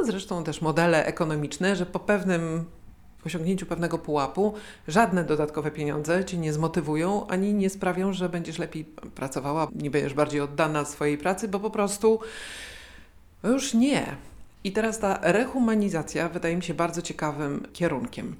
a 0.00 0.04
zresztą 0.04 0.44
też 0.44 0.62
modele 0.62 1.06
ekonomiczne, 1.06 1.76
że 1.76 1.86
po 1.86 1.98
pewnym 1.98 2.64
osiągnięciu 3.26 3.66
pewnego 3.66 3.98
pułapu 3.98 4.54
żadne 4.88 5.24
dodatkowe 5.24 5.70
pieniądze 5.70 6.24
cię 6.24 6.38
nie 6.38 6.52
zmotywują 6.52 7.26
ani 7.26 7.54
nie 7.54 7.70
sprawią, 7.70 8.12
że 8.12 8.28
będziesz 8.28 8.58
lepiej 8.58 8.84
pracowała, 9.14 9.68
nie 9.74 9.90
będziesz 9.90 10.14
bardziej 10.14 10.40
oddana 10.40 10.84
swojej 10.84 11.18
pracy, 11.18 11.48
bo 11.48 11.60
po 11.60 11.70
prostu 11.70 12.20
już 13.44 13.74
nie. 13.74 14.16
I 14.64 14.72
teraz 14.72 14.98
ta 14.98 15.18
rehumanizacja 15.22 16.28
wydaje 16.28 16.56
mi 16.56 16.62
się 16.62 16.74
bardzo 16.74 17.02
ciekawym 17.02 17.66
kierunkiem. 17.72 18.36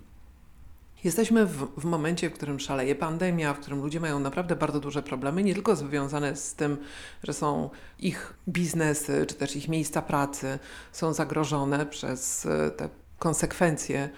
Jesteśmy 1.04 1.46
w, 1.46 1.80
w, 1.80 1.84
momencie, 1.84 2.30
w 2.30 2.32
którym 2.32 2.60
szaleje 2.60 2.94
pandemia, 2.94 3.54
w 3.54 3.60
którym 3.60 3.80
ludzie 3.82 4.00
mają 4.00 4.18
naprawdę 4.18 4.56
bardzo 4.56 4.80
duże 4.80 5.02
problemy, 5.02 5.42
nie 5.42 5.54
tylko 5.54 5.76
związane 5.76 6.36
z 6.36 6.54
tym, 6.54 6.78
że 7.22 7.32
są 7.32 7.70
ich 7.98 8.34
biznesy 8.48 9.26
czy 9.28 9.34
też 9.34 9.56
ich 9.56 9.68
miejsca 9.68 10.02
pracy 10.02 10.58
są 10.92 11.12
zagrożone 11.12 11.86
przez 11.86 12.46
e, 12.46 12.70
te 12.70 12.88
konsekwencje 13.18 14.10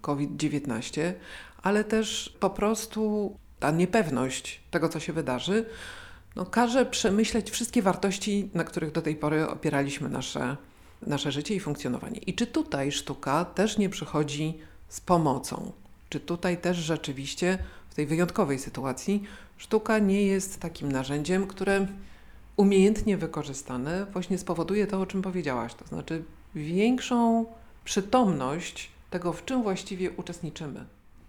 COVID-19, 0.00 1.12
ale 1.62 1.84
też 1.84 2.36
po 2.40 2.50
prostu 2.50 3.36
ta 3.60 3.70
niepewność 3.70 4.60
tego, 4.70 4.88
co 4.88 5.00
się 5.00 5.12
wydarzy, 5.12 5.66
no, 6.36 6.46
każe 6.46 6.86
przemyśleć 6.86 7.50
wszystkie 7.50 7.82
wartości, 7.82 8.50
na 8.54 8.64
których 8.64 8.92
do 8.92 9.02
tej 9.02 9.16
pory 9.16 9.48
opieraliśmy 9.48 10.08
nasze 10.08 10.56
nasze 11.06 11.32
życie 11.32 11.54
i 11.54 11.60
funkcjonowanie. 11.60 12.18
I 12.18 12.34
czy 12.34 12.46
tutaj 12.46 12.92
sztuka 12.92 13.44
też 13.44 13.78
nie 13.78 13.88
przychodzi 13.88 14.58
z 14.88 15.00
pomocą? 15.00 15.72
Czy 16.12 16.20
tutaj 16.20 16.56
też 16.56 16.76
rzeczywiście 16.76 17.58
w 17.90 17.94
tej 17.94 18.06
wyjątkowej 18.06 18.58
sytuacji 18.58 19.22
sztuka 19.56 19.98
nie 19.98 20.22
jest 20.22 20.60
takim 20.60 20.92
narzędziem, 20.92 21.46
które 21.46 21.86
umiejętnie 22.56 23.16
wykorzystane 23.16 24.06
właśnie 24.12 24.38
spowoduje 24.38 24.86
to, 24.86 25.00
o 25.00 25.06
czym 25.06 25.22
powiedziałaś, 25.22 25.74
to 25.74 25.86
znaczy 25.86 26.22
większą 26.54 27.46
przytomność 27.84 28.90
tego, 29.10 29.32
w 29.32 29.44
czym 29.44 29.62
właściwie 29.62 30.10
uczestniczymy? 30.10 30.84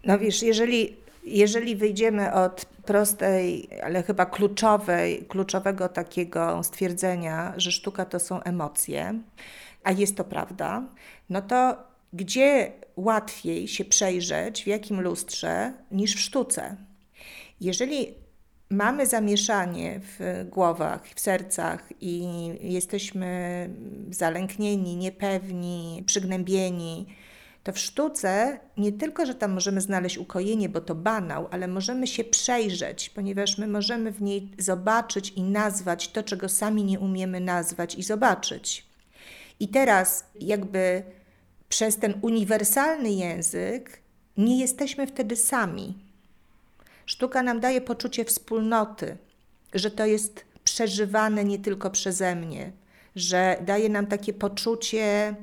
No 0.05 0.19
wiesz, 0.19 0.43
jeżeli, 0.43 0.95
jeżeli 1.23 1.75
wyjdziemy 1.75 2.33
od 2.33 2.65
prostej, 2.65 3.69
ale 3.83 4.03
chyba 4.03 4.25
kluczowej, 4.25 5.25
kluczowego 5.25 5.89
takiego 5.89 6.63
stwierdzenia, 6.63 7.53
że 7.57 7.71
sztuka 7.71 8.05
to 8.05 8.19
są 8.19 8.43
emocje, 8.43 9.19
a 9.83 9.91
jest 9.91 10.17
to 10.17 10.23
prawda, 10.23 10.83
no 11.29 11.41
to 11.41 11.92
gdzie 12.13 12.71
łatwiej 12.95 13.67
się 13.67 13.85
przejrzeć, 13.85 14.63
w 14.63 14.67
jakim 14.67 15.01
lustrze, 15.01 15.73
niż 15.91 16.15
w 16.15 16.19
sztuce? 16.19 16.75
Jeżeli 17.61 18.13
mamy 18.69 19.05
zamieszanie 19.05 19.99
w 20.03 20.45
głowach, 20.49 21.07
w 21.15 21.19
sercach 21.19 21.89
i 22.01 22.25
jesteśmy 22.61 23.69
zalęknieni, 24.09 24.95
niepewni, 24.95 26.03
przygnębieni, 26.05 27.05
to 27.63 27.71
w 27.71 27.79
sztuce 27.79 28.59
nie 28.77 28.91
tylko, 28.91 29.25
że 29.25 29.35
tam 29.35 29.51
możemy 29.51 29.81
znaleźć 29.81 30.17
ukojenie, 30.17 30.69
bo 30.69 30.81
to 30.81 30.95
banał, 30.95 31.47
ale 31.51 31.67
możemy 31.67 32.07
się 32.07 32.23
przejrzeć, 32.23 33.09
ponieważ 33.09 33.57
my 33.57 33.67
możemy 33.67 34.11
w 34.11 34.21
niej 34.21 34.51
zobaczyć 34.57 35.29
i 35.29 35.43
nazwać 35.43 36.07
to, 36.07 36.23
czego 36.23 36.49
sami 36.49 36.83
nie 36.83 36.99
umiemy 36.99 37.39
nazwać 37.39 37.95
i 37.95 38.03
zobaczyć. 38.03 38.85
I 39.59 39.67
teraz, 39.67 40.25
jakby 40.39 41.03
przez 41.73 41.97
ten 41.97 42.13
uniwersalny 42.21 43.11
język, 43.11 43.99
nie 44.37 44.59
jesteśmy 44.59 45.07
wtedy 45.07 45.35
sami. 45.35 45.93
Sztuka 47.05 47.43
nam 47.43 47.59
daje 47.59 47.81
poczucie 47.81 48.25
wspólnoty, 48.25 49.17
że 49.73 49.91
to 49.91 50.05
jest 50.05 50.45
przeżywane 50.63 51.43
nie 51.43 51.59
tylko 51.59 51.89
przeze 51.89 52.35
mnie, 52.35 52.71
że 53.15 53.57
daje 53.65 53.89
nam 53.89 54.07
takie 54.07 54.33
poczucie, 54.33 55.35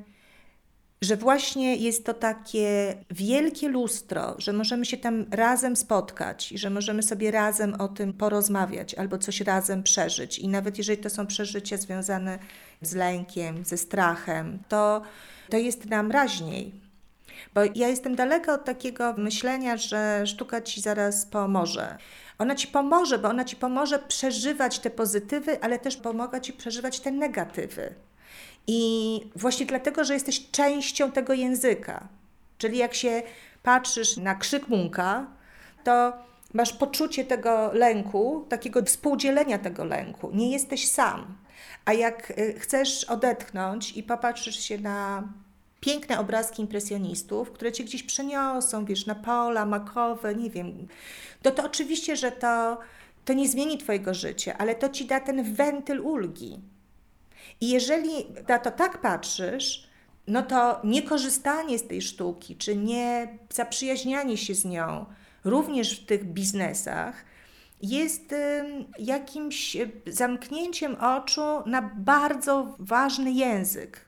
że 1.03 1.17
właśnie 1.17 1.75
jest 1.75 2.05
to 2.05 2.13
takie 2.13 2.95
wielkie 3.09 3.69
lustro, 3.69 4.35
że 4.37 4.53
możemy 4.53 4.85
się 4.85 4.97
tam 4.97 5.25
razem 5.31 5.75
spotkać 5.75 6.51
i 6.51 6.57
że 6.57 6.69
możemy 6.69 7.03
sobie 7.03 7.31
razem 7.31 7.73
o 7.73 7.87
tym 7.87 8.13
porozmawiać 8.13 8.93
albo 8.95 9.17
coś 9.17 9.41
razem 9.41 9.83
przeżyć. 9.83 10.39
I 10.39 10.47
nawet 10.47 10.77
jeżeli 10.77 10.97
to 10.97 11.09
są 11.09 11.27
przeżycia 11.27 11.77
związane 11.77 12.39
z 12.81 12.95
lękiem, 12.95 13.65
ze 13.65 13.77
strachem, 13.77 14.59
to, 14.69 15.01
to 15.49 15.57
jest 15.57 15.85
nam 15.85 16.11
raźniej. 16.11 16.71
Bo 17.53 17.61
ja 17.75 17.87
jestem 17.87 18.15
daleka 18.15 18.53
od 18.53 18.65
takiego 18.65 19.13
myślenia, 19.17 19.77
że 19.77 20.27
sztuka 20.27 20.61
ci 20.61 20.81
zaraz 20.81 21.25
pomoże. 21.25 21.97
Ona 22.37 22.55
ci 22.55 22.67
pomoże, 22.67 23.19
bo 23.19 23.29
ona 23.29 23.45
ci 23.45 23.55
pomoże 23.55 23.99
przeżywać 23.99 24.79
te 24.79 24.89
pozytywy, 24.89 25.61
ale 25.61 25.79
też 25.79 25.97
pomaga 25.97 26.39
ci 26.39 26.53
przeżywać 26.53 26.99
te 26.99 27.11
negatywy. 27.11 27.95
I 28.67 29.21
właśnie 29.35 29.65
dlatego, 29.65 30.03
że 30.03 30.13
jesteś 30.13 30.51
częścią 30.51 31.11
tego 31.11 31.33
języka. 31.33 32.07
Czyli 32.57 32.77
jak 32.77 32.93
się 32.93 33.21
patrzysz 33.63 34.17
na 34.17 34.35
krzyk 34.35 34.67
Munka, 34.67 35.27
to 35.83 36.13
masz 36.53 36.73
poczucie 36.73 37.25
tego 37.25 37.71
lęku, 37.73 38.45
takiego 38.49 38.83
współdzielenia 38.83 39.57
tego 39.57 39.85
lęku. 39.85 40.31
Nie 40.33 40.51
jesteś 40.51 40.87
sam. 40.87 41.37
A 41.85 41.93
jak 41.93 42.31
y, 42.31 42.59
chcesz 42.59 43.03
odetchnąć 43.03 43.97
i 43.97 44.03
popatrzysz 44.03 44.59
się 44.59 44.77
na 44.77 45.23
piękne 45.79 46.19
obrazki 46.19 46.61
impresjonistów, 46.61 47.51
które 47.51 47.71
cię 47.71 47.83
gdzieś 47.83 48.03
przeniosą, 48.03 48.85
wiesz, 48.85 49.05
na 49.05 49.15
pola, 49.15 49.65
makowe, 49.65 50.35
nie 50.35 50.49
wiem, 50.49 50.87
to 51.41 51.51
to 51.51 51.65
oczywiście, 51.65 52.15
że 52.15 52.31
to, 52.31 52.79
to 53.25 53.33
nie 53.33 53.47
zmieni 53.47 53.77
twojego 53.77 54.13
życia, 54.13 54.55
ale 54.57 54.75
to 54.75 54.89
ci 54.89 55.05
da 55.05 55.19
ten 55.19 55.53
wentyl 55.53 56.01
ulgi. 56.01 56.59
I 57.61 57.69
jeżeli 57.69 58.25
na 58.47 58.59
to 58.59 58.71
tak 58.71 59.01
patrzysz, 59.01 59.87
no 60.27 60.41
to 60.41 60.79
niekorzystanie 60.83 61.79
z 61.79 61.87
tej 61.87 62.01
sztuki, 62.01 62.55
czy 62.55 62.75
nie 62.75 63.37
zaprzyjaźnianie 63.53 64.37
się 64.37 64.55
z 64.55 64.65
nią, 64.65 65.05
również 65.43 65.99
w 65.99 66.05
tych 66.05 66.25
biznesach, 66.25 67.25
jest 67.81 68.35
jakimś 68.99 69.77
zamknięciem 70.07 70.95
oczu 70.95 71.41
na 71.65 71.81
bardzo 71.81 72.75
ważny 72.79 73.31
język. 73.31 74.05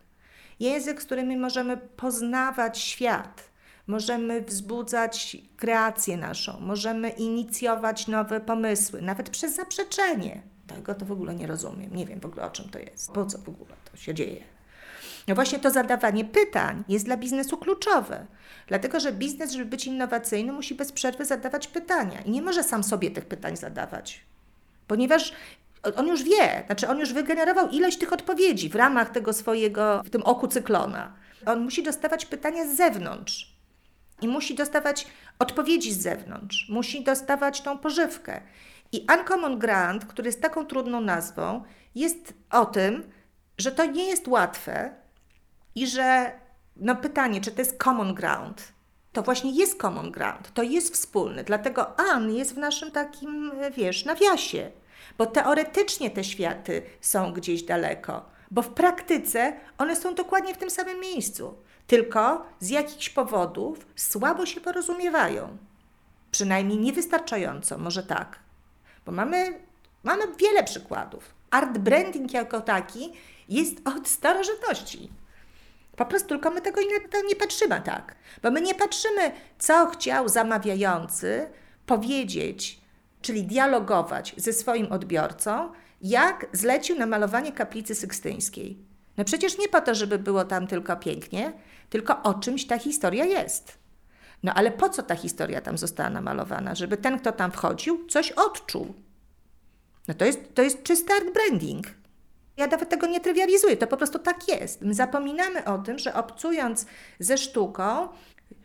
Język, 0.59 1.01
z 1.01 1.05
którym 1.05 1.39
możemy 1.39 1.77
poznawać 1.77 2.79
świat, 2.79 3.43
możemy 3.87 4.41
wzbudzać 4.41 5.37
kreację 5.57 6.17
naszą, 6.17 6.59
możemy 6.59 7.09
inicjować 7.09 8.07
nowe 8.07 8.41
pomysły, 8.41 9.01
nawet 9.01 9.29
przez 9.29 9.55
zaprzeczenie. 9.55 10.52
Tego 10.67 10.95
to 10.95 11.05
w 11.05 11.11
ogóle 11.11 11.35
nie 11.35 11.47
rozumiem. 11.47 11.95
Nie 11.95 12.05
wiem 12.05 12.19
w 12.19 12.25
ogóle 12.25 12.45
o 12.45 12.49
czym 12.49 12.69
to 12.69 12.79
jest. 12.79 13.11
Po 13.11 13.25
co 13.25 13.37
w 13.37 13.49
ogóle 13.49 13.75
to 13.91 13.97
się 13.97 14.13
dzieje? 14.13 14.43
No 15.27 15.35
właśnie 15.35 15.59
to 15.59 15.71
zadawanie 15.71 16.25
pytań 16.25 16.83
jest 16.89 17.05
dla 17.05 17.17
biznesu 17.17 17.57
kluczowe. 17.57 18.25
Dlatego, 18.67 18.99
że 18.99 19.11
biznes, 19.11 19.51
żeby 19.51 19.65
być 19.65 19.85
innowacyjny, 19.85 20.51
musi 20.51 20.75
bez 20.75 20.91
przerwy 20.91 21.25
zadawać 21.25 21.67
pytania 21.67 22.21
i 22.21 22.31
nie 22.31 22.41
może 22.41 22.63
sam 22.63 22.83
sobie 22.83 23.11
tych 23.11 23.25
pytań 23.25 23.57
zadawać. 23.57 24.23
Ponieważ 24.87 25.33
on 25.95 26.07
już 26.07 26.23
wie, 26.23 26.63
znaczy 26.65 26.87
on 26.87 26.99
już 26.99 27.13
wygenerował 27.13 27.69
ilość 27.69 27.97
tych 27.97 28.13
odpowiedzi 28.13 28.69
w 28.69 28.75
ramach 28.75 29.09
tego 29.09 29.33
swojego, 29.33 30.01
w 30.05 30.09
tym 30.09 30.23
oku 30.23 30.47
cyklona. 30.47 31.13
On 31.45 31.63
musi 31.63 31.83
dostawać 31.83 32.25
pytania 32.25 32.65
z 32.65 32.75
zewnątrz 32.75 33.53
i 34.21 34.27
musi 34.27 34.55
dostawać 34.55 35.07
odpowiedzi 35.39 35.93
z 35.93 36.01
zewnątrz, 36.01 36.69
musi 36.69 37.03
dostawać 37.03 37.61
tą 37.61 37.77
pożywkę. 37.77 38.41
I 38.93 39.07
Uncommon 39.17 39.59
Grant, 39.59 40.05
który 40.05 40.27
jest 40.27 40.41
taką 40.41 40.65
trudną 40.65 41.01
nazwą, 41.01 41.63
jest 41.95 42.33
o 42.51 42.65
tym, 42.65 43.11
że 43.57 43.71
to 43.71 43.85
nie 43.85 44.05
jest 44.05 44.27
łatwe 44.27 44.95
i 45.75 45.87
że 45.87 46.31
no 46.75 46.95
pytanie, 46.95 47.41
czy 47.41 47.51
to 47.51 47.61
jest 47.61 47.83
common 47.83 48.13
ground, 48.13 48.73
to 49.13 49.21
właśnie 49.21 49.51
jest 49.51 49.81
common 49.81 50.11
ground, 50.11 50.53
to 50.53 50.63
jest 50.63 50.93
wspólny, 50.93 51.43
dlatego 51.43 51.99
An 51.99 52.31
jest 52.31 52.55
w 52.55 52.57
naszym 52.57 52.91
takim, 52.91 53.51
wiesz, 53.75 54.05
nawiasie, 54.05 54.71
bo 55.17 55.25
teoretycznie 55.25 56.09
te 56.09 56.23
światy 56.23 56.81
są 57.01 57.33
gdzieś 57.33 57.63
daleko, 57.63 58.25
bo 58.51 58.61
w 58.61 58.69
praktyce 58.69 59.53
one 59.77 59.95
są 59.95 60.15
dokładnie 60.15 60.53
w 60.53 60.57
tym 60.57 60.69
samym 60.69 60.99
miejscu, 60.99 61.57
tylko 61.87 62.45
z 62.59 62.69
jakichś 62.69 63.09
powodów 63.09 63.87
słabo 63.95 64.45
się 64.45 64.61
porozumiewają. 64.61 65.57
Przynajmniej 66.31 66.77
niewystarczająco, 66.77 67.77
może 67.77 68.03
tak. 68.03 68.42
Bo 69.05 69.11
mamy, 69.11 69.59
mamy 70.03 70.23
wiele 70.39 70.63
przykładów. 70.63 71.33
Art 71.51 71.77
branding 71.77 72.33
jako 72.33 72.61
taki 72.61 73.13
jest 73.49 73.87
od 73.87 74.07
starożytności. 74.07 75.11
Po 75.95 76.05
prostu 76.05 76.29
tylko 76.29 76.51
my 76.51 76.61
tego 76.61 76.81
nie, 76.81 77.23
nie 77.27 77.35
patrzymy 77.35 77.81
tak. 77.81 78.15
Bo 78.43 78.51
my 78.51 78.61
nie 78.61 78.75
patrzymy, 78.75 79.31
co 79.59 79.87
chciał 79.87 80.29
zamawiający 80.29 81.47
powiedzieć, 81.85 82.81
czyli 83.21 83.43
dialogować 83.43 84.33
ze 84.37 84.53
swoim 84.53 84.91
odbiorcą, 84.91 85.71
jak 86.01 86.45
zlecił 86.53 86.99
na 86.99 87.05
malowanie 87.05 87.51
kaplicy 87.51 87.95
sykstyńskiej. 87.95 88.77
No 89.17 89.25
przecież 89.25 89.57
nie 89.57 89.69
po 89.69 89.81
to, 89.81 89.95
żeby 89.95 90.19
było 90.19 90.45
tam 90.45 90.67
tylko 90.67 90.95
pięknie, 90.95 91.53
tylko 91.89 92.23
o 92.23 92.33
czymś 92.33 92.65
ta 92.67 92.79
historia 92.79 93.25
jest. 93.25 93.82
No 94.43 94.53
ale 94.53 94.71
po 94.71 94.89
co 94.89 95.03
ta 95.03 95.15
historia 95.15 95.61
tam 95.61 95.77
została 95.77 96.09
namalowana? 96.09 96.75
Żeby 96.75 96.97
ten, 96.97 97.19
kto 97.19 97.31
tam 97.31 97.51
wchodził, 97.51 98.07
coś 98.07 98.31
odczuł. 98.31 98.93
No 100.07 100.13
to 100.13 100.25
jest, 100.25 100.39
to 100.53 100.61
jest 100.61 100.83
czysty 100.83 101.13
art 101.13 101.33
branding. 101.33 101.87
Ja 102.57 102.67
nawet 102.67 102.89
tego 102.89 103.07
nie 103.07 103.19
trywializuję, 103.19 103.77
to 103.77 103.87
po 103.87 103.97
prostu 103.97 104.19
tak 104.19 104.47
jest. 104.47 104.81
My 104.81 104.93
zapominamy 104.93 105.65
o 105.65 105.77
tym, 105.77 105.99
że 105.99 106.13
obcując 106.13 106.85
ze 107.19 107.37
sztuką, 107.37 108.07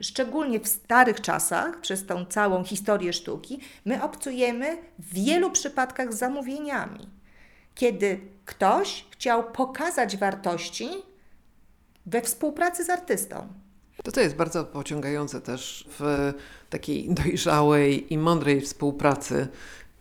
szczególnie 0.01 0.61
w 0.61 0.69
starych 0.69 1.21
czasach, 1.21 1.81
przez 1.81 2.07
tą 2.07 2.27
całą 2.27 2.65
historię 2.65 3.13
sztuki, 3.13 3.61
my 3.85 4.03
obcujemy 4.03 4.77
w 4.99 5.15
wielu 5.15 5.51
przypadkach 5.51 6.13
z 6.13 6.19
zamówieniami. 6.19 7.09
Kiedy 7.75 8.21
ktoś 8.45 9.05
chciał 9.11 9.53
pokazać 9.53 10.17
wartości 10.17 10.91
we 12.07 12.23
współpracy 12.23 12.85
z 12.85 12.91
artystą. 12.91 13.49
To, 14.03 14.13
co 14.13 14.21
jest 14.21 14.37
bardzo 14.37 14.65
pociągające 14.65 15.41
też 15.41 15.89
w 15.99 16.33
takiej 16.71 17.09
dojrzałej 17.25 18.13
i 18.13 18.19
mądrej 18.19 18.61
współpracy 18.61 19.49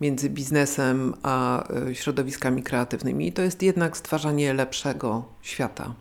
między 0.00 0.30
biznesem 0.30 1.14
a 1.22 1.64
e, 1.70 1.94
środowiskami 1.94 2.62
kreatywnymi, 2.62 3.32
to 3.32 3.42
jest 3.42 3.62
jednak 3.62 3.96
stwarzanie 3.96 4.54
lepszego 4.54 5.24
świata, 5.42 5.94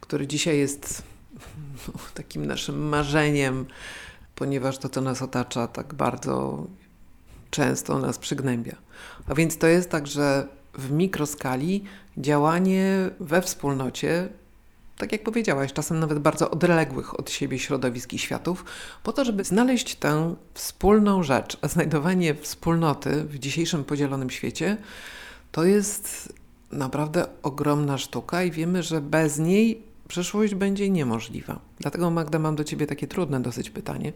który 0.00 0.26
dzisiaj 0.26 0.58
jest 0.58 1.02
no, 1.88 1.94
takim 2.14 2.46
naszym 2.46 2.88
marzeniem, 2.88 3.66
ponieważ 4.34 4.78
to, 4.78 4.88
co 4.88 5.00
nas 5.00 5.22
otacza, 5.22 5.68
tak 5.68 5.94
bardzo 5.94 6.66
często 7.50 7.98
nas 7.98 8.18
przygnębia. 8.18 8.76
A 9.26 9.34
więc 9.34 9.58
to 9.58 9.66
jest 9.66 9.90
także 9.90 10.48
w 10.74 10.90
mikroskali 10.90 11.84
działanie 12.16 13.10
we 13.20 13.42
wspólnocie 13.42 14.28
tak 15.02 15.12
jak 15.12 15.22
powiedziałaś, 15.22 15.72
czasem 15.72 16.00
nawet 16.00 16.18
bardzo 16.18 16.50
odległych 16.50 17.20
od 17.20 17.30
siebie 17.30 17.58
środowisk 17.58 18.12
i 18.12 18.18
światów, 18.18 18.64
po 19.02 19.12
to, 19.12 19.24
żeby 19.24 19.44
znaleźć 19.44 19.94
tę 19.94 20.34
wspólną 20.54 21.22
rzecz. 21.22 21.58
A 21.62 21.68
znajdowanie 21.68 22.34
wspólnoty 22.34 23.24
w 23.24 23.38
dzisiejszym 23.38 23.84
podzielonym 23.84 24.30
świecie 24.30 24.76
to 25.52 25.64
jest 25.64 26.32
naprawdę 26.72 27.26
ogromna 27.42 27.98
sztuka 27.98 28.42
i 28.42 28.50
wiemy, 28.50 28.82
że 28.82 29.00
bez 29.00 29.38
niej 29.38 29.82
przyszłość 30.08 30.54
będzie 30.54 30.90
niemożliwa. 30.90 31.60
Dlatego, 31.80 32.10
Magda, 32.10 32.38
mam 32.38 32.56
do 32.56 32.64
Ciebie 32.64 32.86
takie 32.86 33.06
trudne 33.06 33.40
dosyć 33.40 33.70
pytanie. 33.70 34.12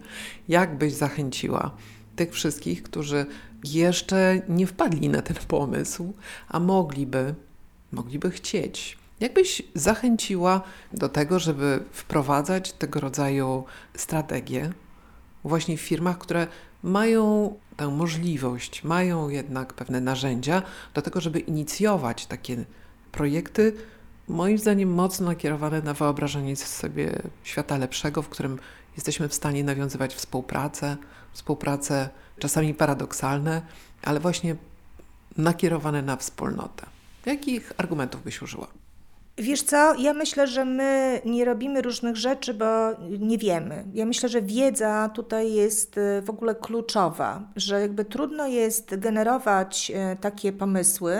Jak 0.49 0.79
byś 0.79 0.92
zachęciła 0.92 1.70
tych 2.16 2.33
wszystkich, 2.33 2.83
którzy 2.83 3.27
jeszcze 3.64 4.42
nie 4.49 4.66
wpadli 4.66 5.09
na 5.09 5.22
ten 5.22 5.37
pomysł, 5.49 6.12
a 6.49 6.61
mogliby, 6.61 7.35
mogliby 7.92 8.31
chcieć 8.31 8.99
Jakbyś 9.20 9.62
zachęciła 9.74 10.61
do 10.92 11.09
tego, 11.09 11.38
żeby 11.38 11.85
wprowadzać 11.92 12.72
tego 12.72 13.00
rodzaju 13.00 13.64
strategie 13.96 14.72
właśnie 15.44 15.76
w 15.76 15.81
firmach, 15.81 16.18
które 16.18 16.46
mają 16.83 17.55
tę 17.76 17.88
możliwość, 17.88 18.85
mają 18.85 19.29
jednak 19.29 19.74
pewne 19.74 20.00
narzędzia 20.00 20.62
do 20.94 21.02
tego, 21.02 21.20
żeby 21.20 21.40
inicjować 21.40 22.26
takie 22.26 22.64
projekty, 23.12 23.72
moim 24.29 24.59
zdaniem 24.59 24.94
mocno 24.94 25.26
nakierowane 25.26 25.83
na 25.83 25.94
wyobrażenie 25.94 26.57
sobie 26.57 27.22
świata 27.44 27.76
lepszego, 27.79 28.22
w 28.22 28.29
którym 28.29 28.59
jesteśmy 28.96 29.29
w 29.29 29.35
stanie 29.35 29.64
nawiązywać 29.64 30.14
współpracę, 30.14 30.96
współpracę 31.33 32.09
czasami 32.38 32.74
paradoksalne, 32.74 33.62
ale 34.02 34.20
właśnie 34.20 34.57
nakierowane 35.37 36.02
na 36.02 36.16
wspólnotę. 36.16 36.87
Jakich 37.26 37.72
argumentów 37.76 38.24
byś 38.24 38.42
użyła? 38.42 38.66
Wiesz 39.38 39.62
co, 39.62 39.94
ja 39.94 40.12
myślę, 40.12 40.46
że 40.46 40.64
my 40.64 41.20
nie 41.25 41.44
robimy 41.44 41.83
różnych 41.83 42.16
rzeczy, 42.16 42.55
bo 42.55 42.64
nie 43.18 43.38
wiemy. 43.38 43.85
Ja 43.94 44.07
myślę, 44.07 44.29
że 44.29 44.42
wiedza 44.42 45.11
tutaj 45.14 45.53
jest 45.53 45.99
y, 45.99 46.22
w 46.22 46.31
ogóle 46.31 46.55
kluczowa, 46.55 47.42
że 47.57 47.81
jakby 47.81 48.05
trudno 48.05 48.46
jest 48.46 48.96
generować 48.99 49.92
y, 50.12 50.16
takie 50.20 50.53
pomysły, 50.53 51.16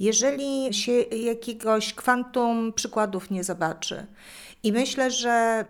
jeżeli 0.00 0.74
się 0.74 0.92
jakiegoś 1.02 1.94
kwantum 1.94 2.72
przykładów 2.72 3.30
nie 3.30 3.44
zobaczy. 3.44 4.06
I 4.62 4.72
myślę, 4.72 5.10
że 5.10 5.64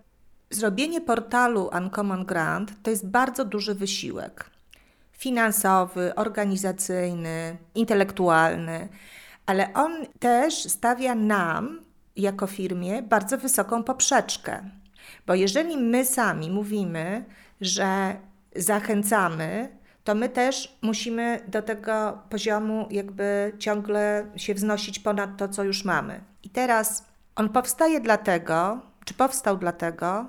zrobienie 0.49 1.01
portalu 1.01 1.69
Uncommon 1.77 2.25
Grant 2.25 2.71
to 2.83 2.91
jest 2.91 3.07
bardzo 3.07 3.45
duży 3.45 3.75
wysiłek 3.75 4.49
finansowy, 5.11 6.15
organizacyjny, 6.15 7.57
intelektualny 7.75 8.89
ale 9.49 9.73
on 9.73 9.91
też 10.19 10.63
stawia 10.63 11.15
nam, 11.15 11.81
jako 12.15 12.47
firmie, 12.47 13.01
bardzo 13.01 13.37
wysoką 13.37 13.83
poprzeczkę. 13.83 14.69
Bo 15.27 15.35
jeżeli 15.35 15.77
my 15.77 16.05
sami 16.05 16.51
mówimy, 16.51 17.25
że 17.61 18.15
zachęcamy, 18.55 19.77
to 20.03 20.15
my 20.15 20.29
też 20.29 20.77
musimy 20.81 21.39
do 21.47 21.61
tego 21.61 22.21
poziomu 22.29 22.87
jakby 22.91 23.53
ciągle 23.59 24.25
się 24.35 24.53
wznosić 24.53 24.99
ponad 24.99 25.37
to, 25.37 25.47
co 25.47 25.63
już 25.63 25.85
mamy. 25.85 26.23
I 26.43 26.49
teraz 26.49 27.05
on 27.35 27.49
powstaje 27.49 27.99
dlatego, 27.99 28.79
czy 29.05 29.13
powstał 29.13 29.57
dlatego, 29.57 30.27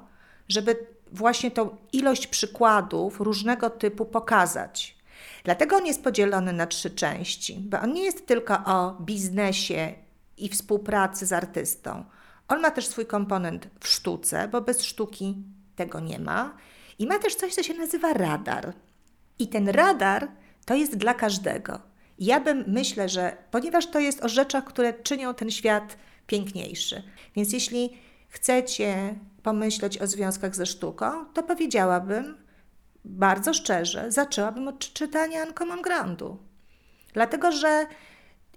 żeby 0.48 0.76
właśnie 1.12 1.50
tą 1.50 1.76
ilość 1.92 2.26
przykładów 2.26 3.20
różnego 3.20 3.70
typu 3.70 4.04
pokazać. 4.04 4.99
Dlatego 5.44 5.76
on 5.76 5.86
jest 5.86 6.04
podzielony 6.04 6.52
na 6.52 6.66
trzy 6.66 6.90
części, 6.90 7.60
bo 7.60 7.80
on 7.80 7.92
nie 7.92 8.02
jest 8.02 8.26
tylko 8.26 8.54
o 8.54 8.96
biznesie 9.00 9.94
i 10.36 10.48
współpracy 10.48 11.26
z 11.26 11.32
artystą. 11.32 12.04
On 12.48 12.60
ma 12.60 12.70
też 12.70 12.86
swój 12.86 13.06
komponent 13.06 13.68
w 13.80 13.88
sztuce, 13.88 14.48
bo 14.48 14.60
bez 14.60 14.84
sztuki 14.84 15.36
tego 15.76 16.00
nie 16.00 16.18
ma. 16.18 16.56
I 16.98 17.06
ma 17.06 17.18
też 17.18 17.34
coś, 17.34 17.54
co 17.54 17.62
się 17.62 17.74
nazywa 17.74 18.12
radar. 18.12 18.72
I 19.38 19.48
ten 19.48 19.68
radar 19.68 20.28
to 20.64 20.74
jest 20.74 20.96
dla 20.96 21.14
każdego. 21.14 21.80
Ja 22.18 22.40
bym 22.40 22.64
myślę, 22.66 23.08
że 23.08 23.36
ponieważ 23.50 23.86
to 23.86 24.00
jest 24.00 24.24
o 24.24 24.28
rzeczach, 24.28 24.64
które 24.64 24.94
czynią 24.94 25.34
ten 25.34 25.50
świat 25.50 25.96
piękniejszy. 26.26 27.02
Więc 27.36 27.52
jeśli 27.52 27.98
chcecie 28.28 29.14
pomyśleć 29.42 29.98
o 29.98 30.06
związkach 30.06 30.56
ze 30.56 30.66
sztuką, 30.66 31.24
to 31.34 31.42
powiedziałabym, 31.42 32.36
bardzo 33.04 33.54
szczerze, 33.54 34.12
zaczęłabym 34.12 34.68
od 34.68 34.78
czytania 34.78 35.44
Uncommon 35.44 35.82
Grandu. 35.82 36.38
Dlatego, 37.12 37.52
że 37.52 37.86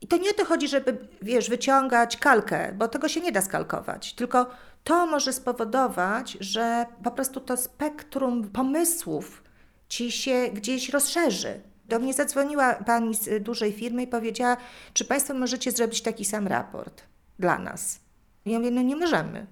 i 0.01 0.08
to 0.08 0.17
nie 0.17 0.29
o 0.29 0.34
to 0.34 0.45
chodzi, 0.45 0.67
żeby, 0.67 1.08
wiesz, 1.21 1.49
wyciągać 1.49 2.17
kalkę, 2.17 2.73
bo 2.77 2.88
tego 2.88 3.10
się 3.10 3.21
nie 3.21 3.32
da 3.32 3.41
skalkować, 3.41 4.13
tylko 4.13 4.51
to 4.84 5.06
może 5.06 5.34
spowodować, 5.34 6.38
że 6.39 6.86
po 7.03 7.12
prostu 7.12 7.39
to 7.39 7.58
spektrum 7.58 8.49
pomysłów 8.49 9.43
ci 9.89 10.12
się 10.12 10.49
gdzieś 10.53 10.89
rozszerzy. 10.89 11.62
Do 11.86 11.99
mnie 11.99 12.13
zadzwoniła 12.13 12.73
pani 12.73 13.15
z 13.15 13.43
dużej 13.43 13.73
firmy 13.73 14.03
i 14.03 14.08
powiedziała, 14.08 14.58
czy 14.93 15.06
państwo 15.06 15.34
możecie 15.34 15.71
zrobić 15.71 16.01
taki 16.01 16.25
sam 16.25 16.47
raport 16.47 17.03
dla 17.39 17.60
nas. 17.60 17.99
I 18.45 18.51
ja 18.51 18.60
mówię, 18.60 18.71
no 18.71 18.82
nie 18.82 18.95
możemy. 18.95 19.47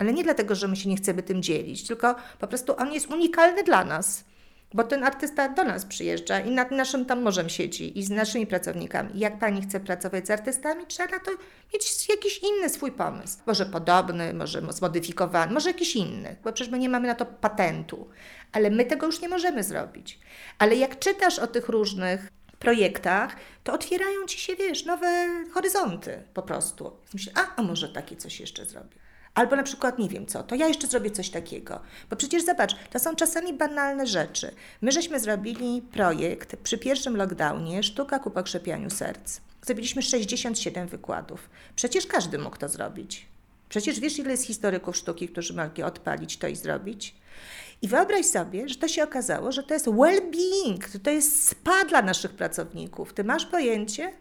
Ale 0.00 0.12
nie 0.12 0.24
dlatego, 0.24 0.54
że 0.54 0.68
my 0.68 0.76
się 0.76 0.88
nie 0.88 0.96
chcemy 0.96 1.22
tym 1.22 1.42
dzielić, 1.42 1.86
tylko 1.86 2.14
po 2.38 2.46
prostu 2.46 2.76
on 2.76 2.92
jest 2.92 3.10
unikalny 3.10 3.62
dla 3.62 3.84
nas. 3.84 4.24
Bo 4.74 4.84
ten 4.84 5.04
artysta 5.04 5.48
do 5.48 5.64
nas 5.64 5.84
przyjeżdża 5.84 6.40
i 6.40 6.50
nad 6.50 6.70
naszym 6.70 7.04
tam 7.04 7.22
morzem 7.22 7.48
siedzi 7.48 7.98
i 7.98 8.02
z 8.02 8.10
naszymi 8.10 8.46
pracownikami. 8.46 9.10
Jak 9.14 9.38
pani 9.38 9.62
chce 9.62 9.80
pracować 9.80 10.26
z 10.26 10.30
artystami, 10.30 10.86
trzeba 10.86 11.10
na 11.10 11.18
to 11.18 11.30
mieć 11.74 12.08
jakiś 12.08 12.38
inny 12.38 12.68
swój 12.68 12.92
pomysł. 12.92 13.38
Może 13.46 13.66
podobny, 13.66 14.34
może 14.34 14.72
zmodyfikowany, 14.72 15.52
może 15.52 15.70
jakiś 15.70 15.96
inny, 15.96 16.36
bo 16.44 16.52
przecież 16.52 16.72
my 16.72 16.78
nie 16.78 16.88
mamy 16.88 17.08
na 17.08 17.14
to 17.14 17.26
patentu. 17.26 18.08
Ale 18.52 18.70
my 18.70 18.84
tego 18.84 19.06
już 19.06 19.20
nie 19.20 19.28
możemy 19.28 19.64
zrobić. 19.64 20.20
Ale 20.58 20.76
jak 20.76 20.98
czytasz 20.98 21.38
o 21.38 21.46
tych 21.46 21.68
różnych 21.68 22.32
projektach, 22.58 23.36
to 23.64 23.72
otwierają 23.72 24.26
ci 24.26 24.38
się, 24.38 24.56
wiesz, 24.56 24.84
nowe 24.84 25.28
horyzonty 25.52 26.22
po 26.34 26.42
prostu. 26.42 26.96
Myślę, 27.14 27.32
a, 27.36 27.56
a 27.56 27.62
może 27.62 27.88
takie 27.88 28.16
coś 28.16 28.40
jeszcze 28.40 28.64
zrobię. 28.64 29.09
Albo 29.34 29.56
na 29.56 29.62
przykład 29.62 29.98
nie 29.98 30.08
wiem 30.08 30.26
co, 30.26 30.42
to 30.42 30.54
ja 30.54 30.68
jeszcze 30.68 30.86
zrobię 30.86 31.10
coś 31.10 31.30
takiego. 31.30 31.80
Bo 32.10 32.16
przecież 32.16 32.44
zobacz, 32.44 32.76
to 32.90 32.98
są 32.98 33.14
czasami 33.16 33.52
banalne 33.52 34.06
rzeczy. 34.06 34.54
My 34.80 34.92
żeśmy 34.92 35.20
zrobili 35.20 35.82
projekt 35.82 36.56
przy 36.56 36.78
pierwszym 36.78 37.16
lockdownie 37.16 37.82
Sztuka 37.82 38.18
ku 38.18 38.30
pokrzepianiu 38.30 38.90
serc. 38.90 39.40
Zrobiliśmy 39.62 40.02
67 40.02 40.88
wykładów. 40.88 41.50
Przecież 41.76 42.06
każdy 42.06 42.38
mógł 42.38 42.56
to 42.56 42.68
zrobić. 42.68 43.26
Przecież 43.68 44.00
wiesz, 44.00 44.18
ile 44.18 44.30
jest 44.30 44.46
historyków 44.46 44.96
sztuki, 44.96 45.28
którzy 45.28 45.54
mogli 45.54 45.82
odpalić 45.82 46.36
to 46.36 46.48
i 46.48 46.56
zrobić? 46.56 47.14
I 47.82 47.88
wyobraź 47.88 48.26
sobie, 48.26 48.68
że 48.68 48.74
to 48.74 48.88
się 48.88 49.04
okazało, 49.04 49.52
że 49.52 49.62
to 49.62 49.74
jest 49.74 49.86
well-being, 49.86 50.98
to 51.02 51.10
jest 51.10 51.48
spa 51.48 51.84
dla 51.84 52.02
naszych 52.02 52.30
pracowników. 52.30 53.12
Ty 53.12 53.24
masz 53.24 53.46
pojęcie? 53.46 54.12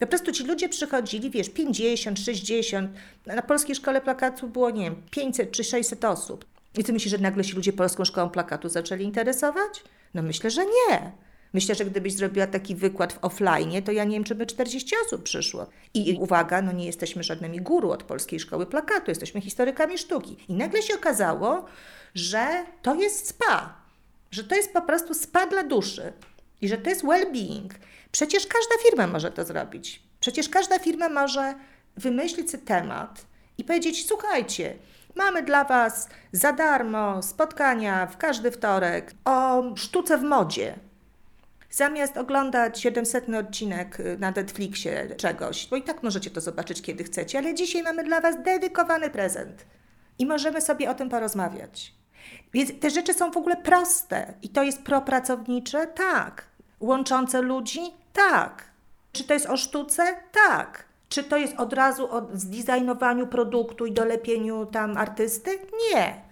Po 0.00 0.06
prostu 0.06 0.32
ci 0.32 0.44
ludzie 0.44 0.68
przychodzili, 0.68 1.30
wiesz, 1.30 1.50
50, 1.50 2.18
60. 2.18 2.90
Na 3.26 3.42
polskiej 3.42 3.74
szkole 3.74 4.00
plakatu 4.00 4.48
było, 4.48 4.70
nie 4.70 4.84
wiem, 4.84 5.02
500 5.10 5.50
czy 5.50 5.64
600 5.64 6.04
osób. 6.04 6.44
I 6.78 6.84
ty 6.84 6.92
myślisz, 6.92 7.10
że 7.10 7.18
nagle 7.18 7.44
się 7.44 7.54
ludzie 7.54 7.72
polską 7.72 8.04
szkołą 8.04 8.30
plakatu 8.30 8.68
zaczęli 8.68 9.04
interesować? 9.04 9.84
No 10.14 10.22
myślę, 10.22 10.50
że 10.50 10.64
nie. 10.64 11.12
Myślę, 11.52 11.74
że 11.74 11.84
gdybyś 11.84 12.12
zrobiła 12.12 12.46
taki 12.46 12.74
wykład 12.74 13.12
w 13.12 13.24
offline, 13.24 13.82
to 13.84 13.92
ja 13.92 14.04
nie 14.04 14.16
wiem, 14.16 14.24
czy 14.24 14.34
by 14.34 14.46
40 14.46 14.94
osób 15.06 15.22
przyszło. 15.22 15.66
I 15.94 16.16
uwaga, 16.20 16.62
no 16.62 16.72
nie 16.72 16.86
jesteśmy 16.86 17.22
żadnymi 17.22 17.60
guru 17.60 17.90
od 17.90 18.02
polskiej 18.02 18.40
szkoły 18.40 18.66
plakatu, 18.66 19.10
jesteśmy 19.10 19.40
historykami 19.40 19.98
sztuki. 19.98 20.36
I 20.48 20.54
nagle 20.54 20.82
się 20.82 20.94
okazało, 20.94 21.64
że 22.14 22.64
to 22.82 22.94
jest 22.94 23.28
spa, 23.28 23.74
że 24.30 24.44
to 24.44 24.54
jest 24.54 24.72
po 24.72 24.82
prostu 24.82 25.14
spa 25.14 25.46
dla 25.46 25.64
duszy 25.64 26.12
i 26.60 26.68
że 26.68 26.78
to 26.78 26.90
jest 26.90 27.04
well-being. 27.04 27.70
Przecież 28.12 28.46
każda 28.46 28.74
firma 28.82 29.06
może 29.06 29.30
to 29.30 29.44
zrobić. 29.44 30.02
Przecież 30.20 30.48
każda 30.48 30.78
firma 30.78 31.08
może 31.08 31.54
wymyślić 31.96 32.48
temat 32.64 33.26
i 33.58 33.64
powiedzieć: 33.64 34.06
Słuchajcie, 34.06 34.76
mamy 35.14 35.42
dla 35.42 35.64
Was 35.64 36.08
za 36.32 36.52
darmo 36.52 37.22
spotkania 37.22 38.06
w 38.06 38.16
każdy 38.16 38.50
wtorek 38.50 39.14
o 39.24 39.62
sztuce 39.76 40.18
w 40.18 40.22
modzie. 40.22 40.74
Zamiast 41.70 42.16
oglądać 42.16 42.80
700 42.80 43.28
odcinek 43.28 43.98
na 44.18 44.30
Netflixie 44.30 45.08
czegoś, 45.16 45.66
bo 45.66 45.76
i 45.76 45.82
tak 45.82 46.02
możecie 46.02 46.30
to 46.30 46.40
zobaczyć 46.40 46.82
kiedy 46.82 47.04
chcecie, 47.04 47.38
ale 47.38 47.54
dzisiaj 47.54 47.82
mamy 47.82 48.04
dla 48.04 48.20
Was 48.20 48.42
dedykowany 48.42 49.10
prezent 49.10 49.66
i 50.18 50.26
możemy 50.26 50.60
sobie 50.60 50.90
o 50.90 50.94
tym 50.94 51.08
porozmawiać. 51.08 51.94
Więc 52.52 52.80
te 52.80 52.90
rzeczy 52.90 53.14
są 53.14 53.30
w 53.30 53.36
ogóle 53.36 53.56
proste 53.56 54.34
i 54.42 54.48
to 54.48 54.62
jest 54.62 54.82
propracownicze? 54.82 55.86
Tak. 55.86 56.46
Łączące 56.80 57.42
ludzi? 57.42 57.80
Tak. 58.12 58.70
Czy 59.12 59.24
to 59.24 59.34
jest 59.34 59.46
o 59.46 59.56
sztuce? 59.56 60.16
Tak. 60.32 60.84
Czy 61.08 61.24
to 61.24 61.36
jest 61.36 61.54
od 61.60 61.72
razu 61.72 62.14
o 62.14 62.28
zdesignowaniu 62.32 63.26
produktu 63.26 63.86
i 63.86 63.92
dolepieniu 63.92 64.66
tam 64.66 64.96
artysty? 64.96 65.50
Nie. 65.92 66.30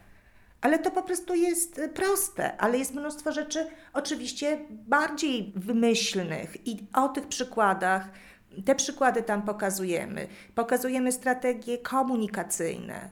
Ale 0.60 0.78
to 0.78 0.90
po 0.90 1.02
prostu 1.02 1.34
jest 1.34 1.80
proste, 1.94 2.56
ale 2.56 2.78
jest 2.78 2.94
mnóstwo 2.94 3.32
rzeczy 3.32 3.66
oczywiście 3.92 4.58
bardziej 4.70 5.52
wymyślnych 5.56 6.66
i 6.66 6.76
o 6.94 7.08
tych 7.08 7.26
przykładach, 7.26 8.08
te 8.64 8.74
przykłady 8.74 9.22
tam 9.22 9.42
pokazujemy. 9.42 10.26
Pokazujemy 10.54 11.12
strategie 11.12 11.78
komunikacyjne 11.78 13.10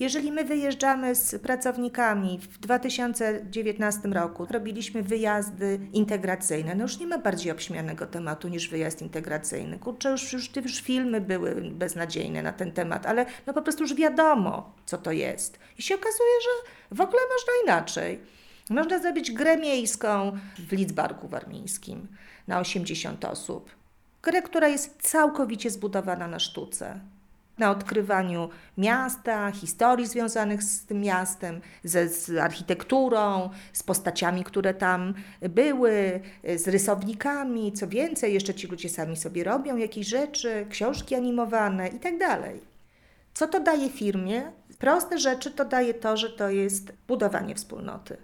jeżeli 0.00 0.32
my 0.32 0.44
wyjeżdżamy 0.44 1.14
z 1.14 1.42
pracownikami 1.42 2.38
w 2.38 2.58
2019 2.58 4.08
roku, 4.08 4.46
robiliśmy 4.50 5.02
wyjazdy 5.02 5.80
integracyjne, 5.92 6.74
no 6.74 6.82
już 6.82 6.98
nie 6.98 7.06
ma 7.06 7.18
bardziej 7.18 7.52
obśmianego 7.52 8.06
tematu 8.06 8.48
niż 8.48 8.68
wyjazd 8.68 9.02
integracyjny. 9.02 9.78
Kurczę, 9.78 10.10
już, 10.10 10.32
już, 10.32 10.56
już 10.56 10.80
filmy 10.80 11.20
były 11.20 11.54
beznadziejne 11.54 12.42
na 12.42 12.52
ten 12.52 12.72
temat, 12.72 13.06
ale 13.06 13.26
no 13.46 13.52
po 13.52 13.62
prostu 13.62 13.82
już 13.82 13.94
wiadomo, 13.94 14.72
co 14.86 14.98
to 14.98 15.12
jest. 15.12 15.58
I 15.78 15.82
się 15.82 15.94
okazuje, 15.94 16.40
że 16.42 16.70
w 16.96 17.00
ogóle 17.00 17.22
można 17.22 17.52
inaczej. 17.64 18.20
Można 18.70 18.98
zrobić 18.98 19.32
grę 19.32 19.56
miejską 19.56 20.38
w 20.68 20.72
Lidzbarku 20.72 21.28
Warmińskim 21.28 22.08
na 22.48 22.60
80 22.60 23.24
osób. 23.24 23.70
Grę, 24.22 24.42
która 24.42 24.68
jest 24.68 25.02
całkowicie 25.02 25.70
zbudowana 25.70 26.28
na 26.28 26.38
sztuce 26.38 27.00
na 27.58 27.70
odkrywaniu 27.70 28.48
miasta, 28.78 29.50
historii 29.50 30.06
związanych 30.06 30.62
z 30.62 30.86
tym 30.86 31.00
miastem, 31.00 31.60
ze, 31.84 32.08
z 32.08 32.38
architekturą, 32.38 33.50
z 33.72 33.82
postaciami, 33.82 34.44
które 34.44 34.74
tam 34.74 35.14
były, 35.40 36.20
z 36.56 36.68
rysownikami. 36.68 37.72
Co 37.72 37.88
więcej, 37.88 38.34
jeszcze 38.34 38.54
ci 38.54 38.66
ludzie 38.66 38.88
sami 38.88 39.16
sobie 39.16 39.44
robią 39.44 39.76
jakieś 39.76 40.06
rzeczy, 40.06 40.66
książki 40.70 41.14
animowane 41.14 41.88
itd. 41.88 42.18
Tak 42.18 42.40
Co 43.34 43.46
to 43.46 43.60
daje 43.60 43.90
firmie? 43.90 44.42
Proste 44.78 45.18
rzeczy 45.18 45.50
to 45.50 45.64
daje 45.64 45.94
to, 45.94 46.16
że 46.16 46.30
to 46.30 46.50
jest 46.50 46.92
budowanie 47.08 47.54
wspólnoty, 47.54 48.16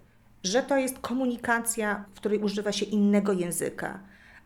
że 0.45 0.63
to 0.63 0.77
jest 0.77 0.99
komunikacja, 0.99 2.05
w 2.15 2.17
której 2.17 2.39
używa 2.39 2.73
się 2.73 2.87
innego 2.87 3.33
języka 3.33 4.01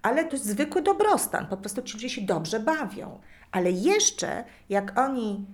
ale 0.04 0.24
to 0.24 0.36
jest 0.36 0.46
zwykły 0.46 0.82
dobrostan. 0.82 1.46
Po 1.46 1.56
prostu 1.56 1.82
ci 1.82 1.94
ludzie 1.94 2.10
się 2.10 2.20
dobrze 2.20 2.60
bawią. 2.60 3.20
Ale 3.54 3.70
jeszcze 3.70 4.44
jak 4.68 4.98
oni, 4.98 5.46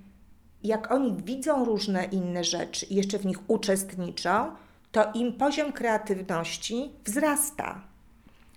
jak 0.62 0.90
oni 0.92 1.22
widzą 1.22 1.64
różne 1.64 2.04
inne 2.04 2.44
rzeczy 2.44 2.86
i 2.86 2.94
jeszcze 2.94 3.18
w 3.18 3.26
nich 3.26 3.50
uczestniczą, 3.50 4.52
to 4.92 5.12
im 5.14 5.32
poziom 5.32 5.72
kreatywności 5.72 6.90
wzrasta. 7.04 7.82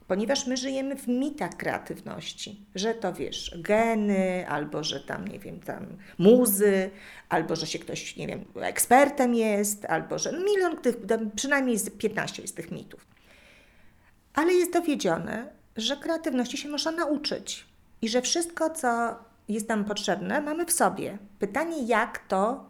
Ponieważ 0.08 0.48
my 0.48 0.58
żyjemy 0.58 0.96
w 0.96 1.08
mitach 1.08 1.58
kreatywności, 1.58 2.66
że 2.76 2.94
to 2.94 3.14
wiesz, 3.14 3.58
geny, 3.58 4.46
albo 4.50 4.84
że 4.84 5.00
tam, 5.00 5.28
nie 5.28 5.40
wiem, 5.40 5.60
tam 5.60 5.86
muzy, 6.18 6.90
albo 7.30 7.56
że 7.56 7.68
się 7.68 7.80
ktoś, 7.80 8.18
nie 8.18 8.28
wiem, 8.28 8.46
ekspertem 8.62 9.36
jest, 9.36 9.86
albo 9.86 10.20
że 10.20 10.32
milion 10.32 10.78
tych, 10.78 10.96
przynajmniej 11.36 11.78
z 11.78 11.90
15 11.90 12.42
jest 12.42 12.56
tych 12.56 12.72
mitów. 12.72 13.08
Ale 14.34 14.54
jest 14.54 14.74
dowiedzione, 14.74 15.48
że 15.78 15.98
kreatywności 15.98 16.58
się 16.58 16.70
można 16.70 16.92
nauczyć 16.92 17.66
i 18.02 18.10
że 18.10 18.22
wszystko, 18.22 18.70
co 18.70 19.16
jest 19.50 19.70
nam 19.70 19.86
potrzebne, 19.86 20.42
mamy 20.42 20.66
w 20.66 20.72
sobie. 20.72 21.18
Pytanie, 21.40 21.84
jak 21.84 22.28
to 22.28 22.66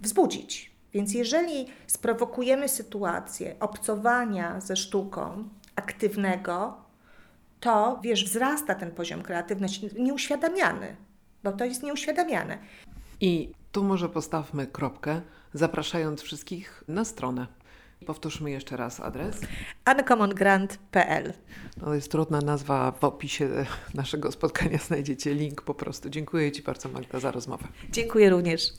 wzbudzić. 0.00 0.76
Więc 0.92 1.14
jeżeli 1.14 1.66
sprowokujemy 1.86 2.68
sytuację 2.68 3.56
obcowania 3.60 4.60
ze 4.60 4.76
sztuką 4.76 5.48
aktywnego, 5.74 6.76
to 7.60 8.00
wiesz, 8.02 8.24
wzrasta 8.24 8.74
ten 8.74 8.90
poziom 8.90 9.22
kreatywności, 9.22 9.88
nieuświadamiany, 9.98 10.96
bo 11.44 11.52
to 11.52 11.64
jest 11.64 11.82
nieuświadamiane. 11.82 12.58
I 13.20 13.52
tu 13.72 13.84
może 13.84 14.08
postawmy 14.08 14.66
kropkę, 14.66 15.20
zapraszając 15.54 16.22
wszystkich 16.22 16.84
na 16.88 17.04
stronę. 17.04 17.46
Powtórzmy 18.06 18.50
jeszcze 18.50 18.76
raz 18.76 19.00
adres. 19.00 19.40
uncommongrant.pl 19.86 21.32
To 21.80 21.94
jest 21.94 22.10
trudna 22.10 22.40
nazwa. 22.40 22.92
W 22.92 23.04
opisie 23.04 23.48
naszego 23.94 24.32
spotkania 24.32 24.78
znajdziecie 24.78 25.34
link 25.34 25.62
po 25.62 25.74
prostu. 25.74 26.10
Dziękuję 26.10 26.52
Ci 26.52 26.62
bardzo, 26.62 26.88
Magda, 26.88 27.20
za 27.20 27.30
rozmowę. 27.30 27.68
Dziękuję 27.90 28.30
również. 28.30 28.72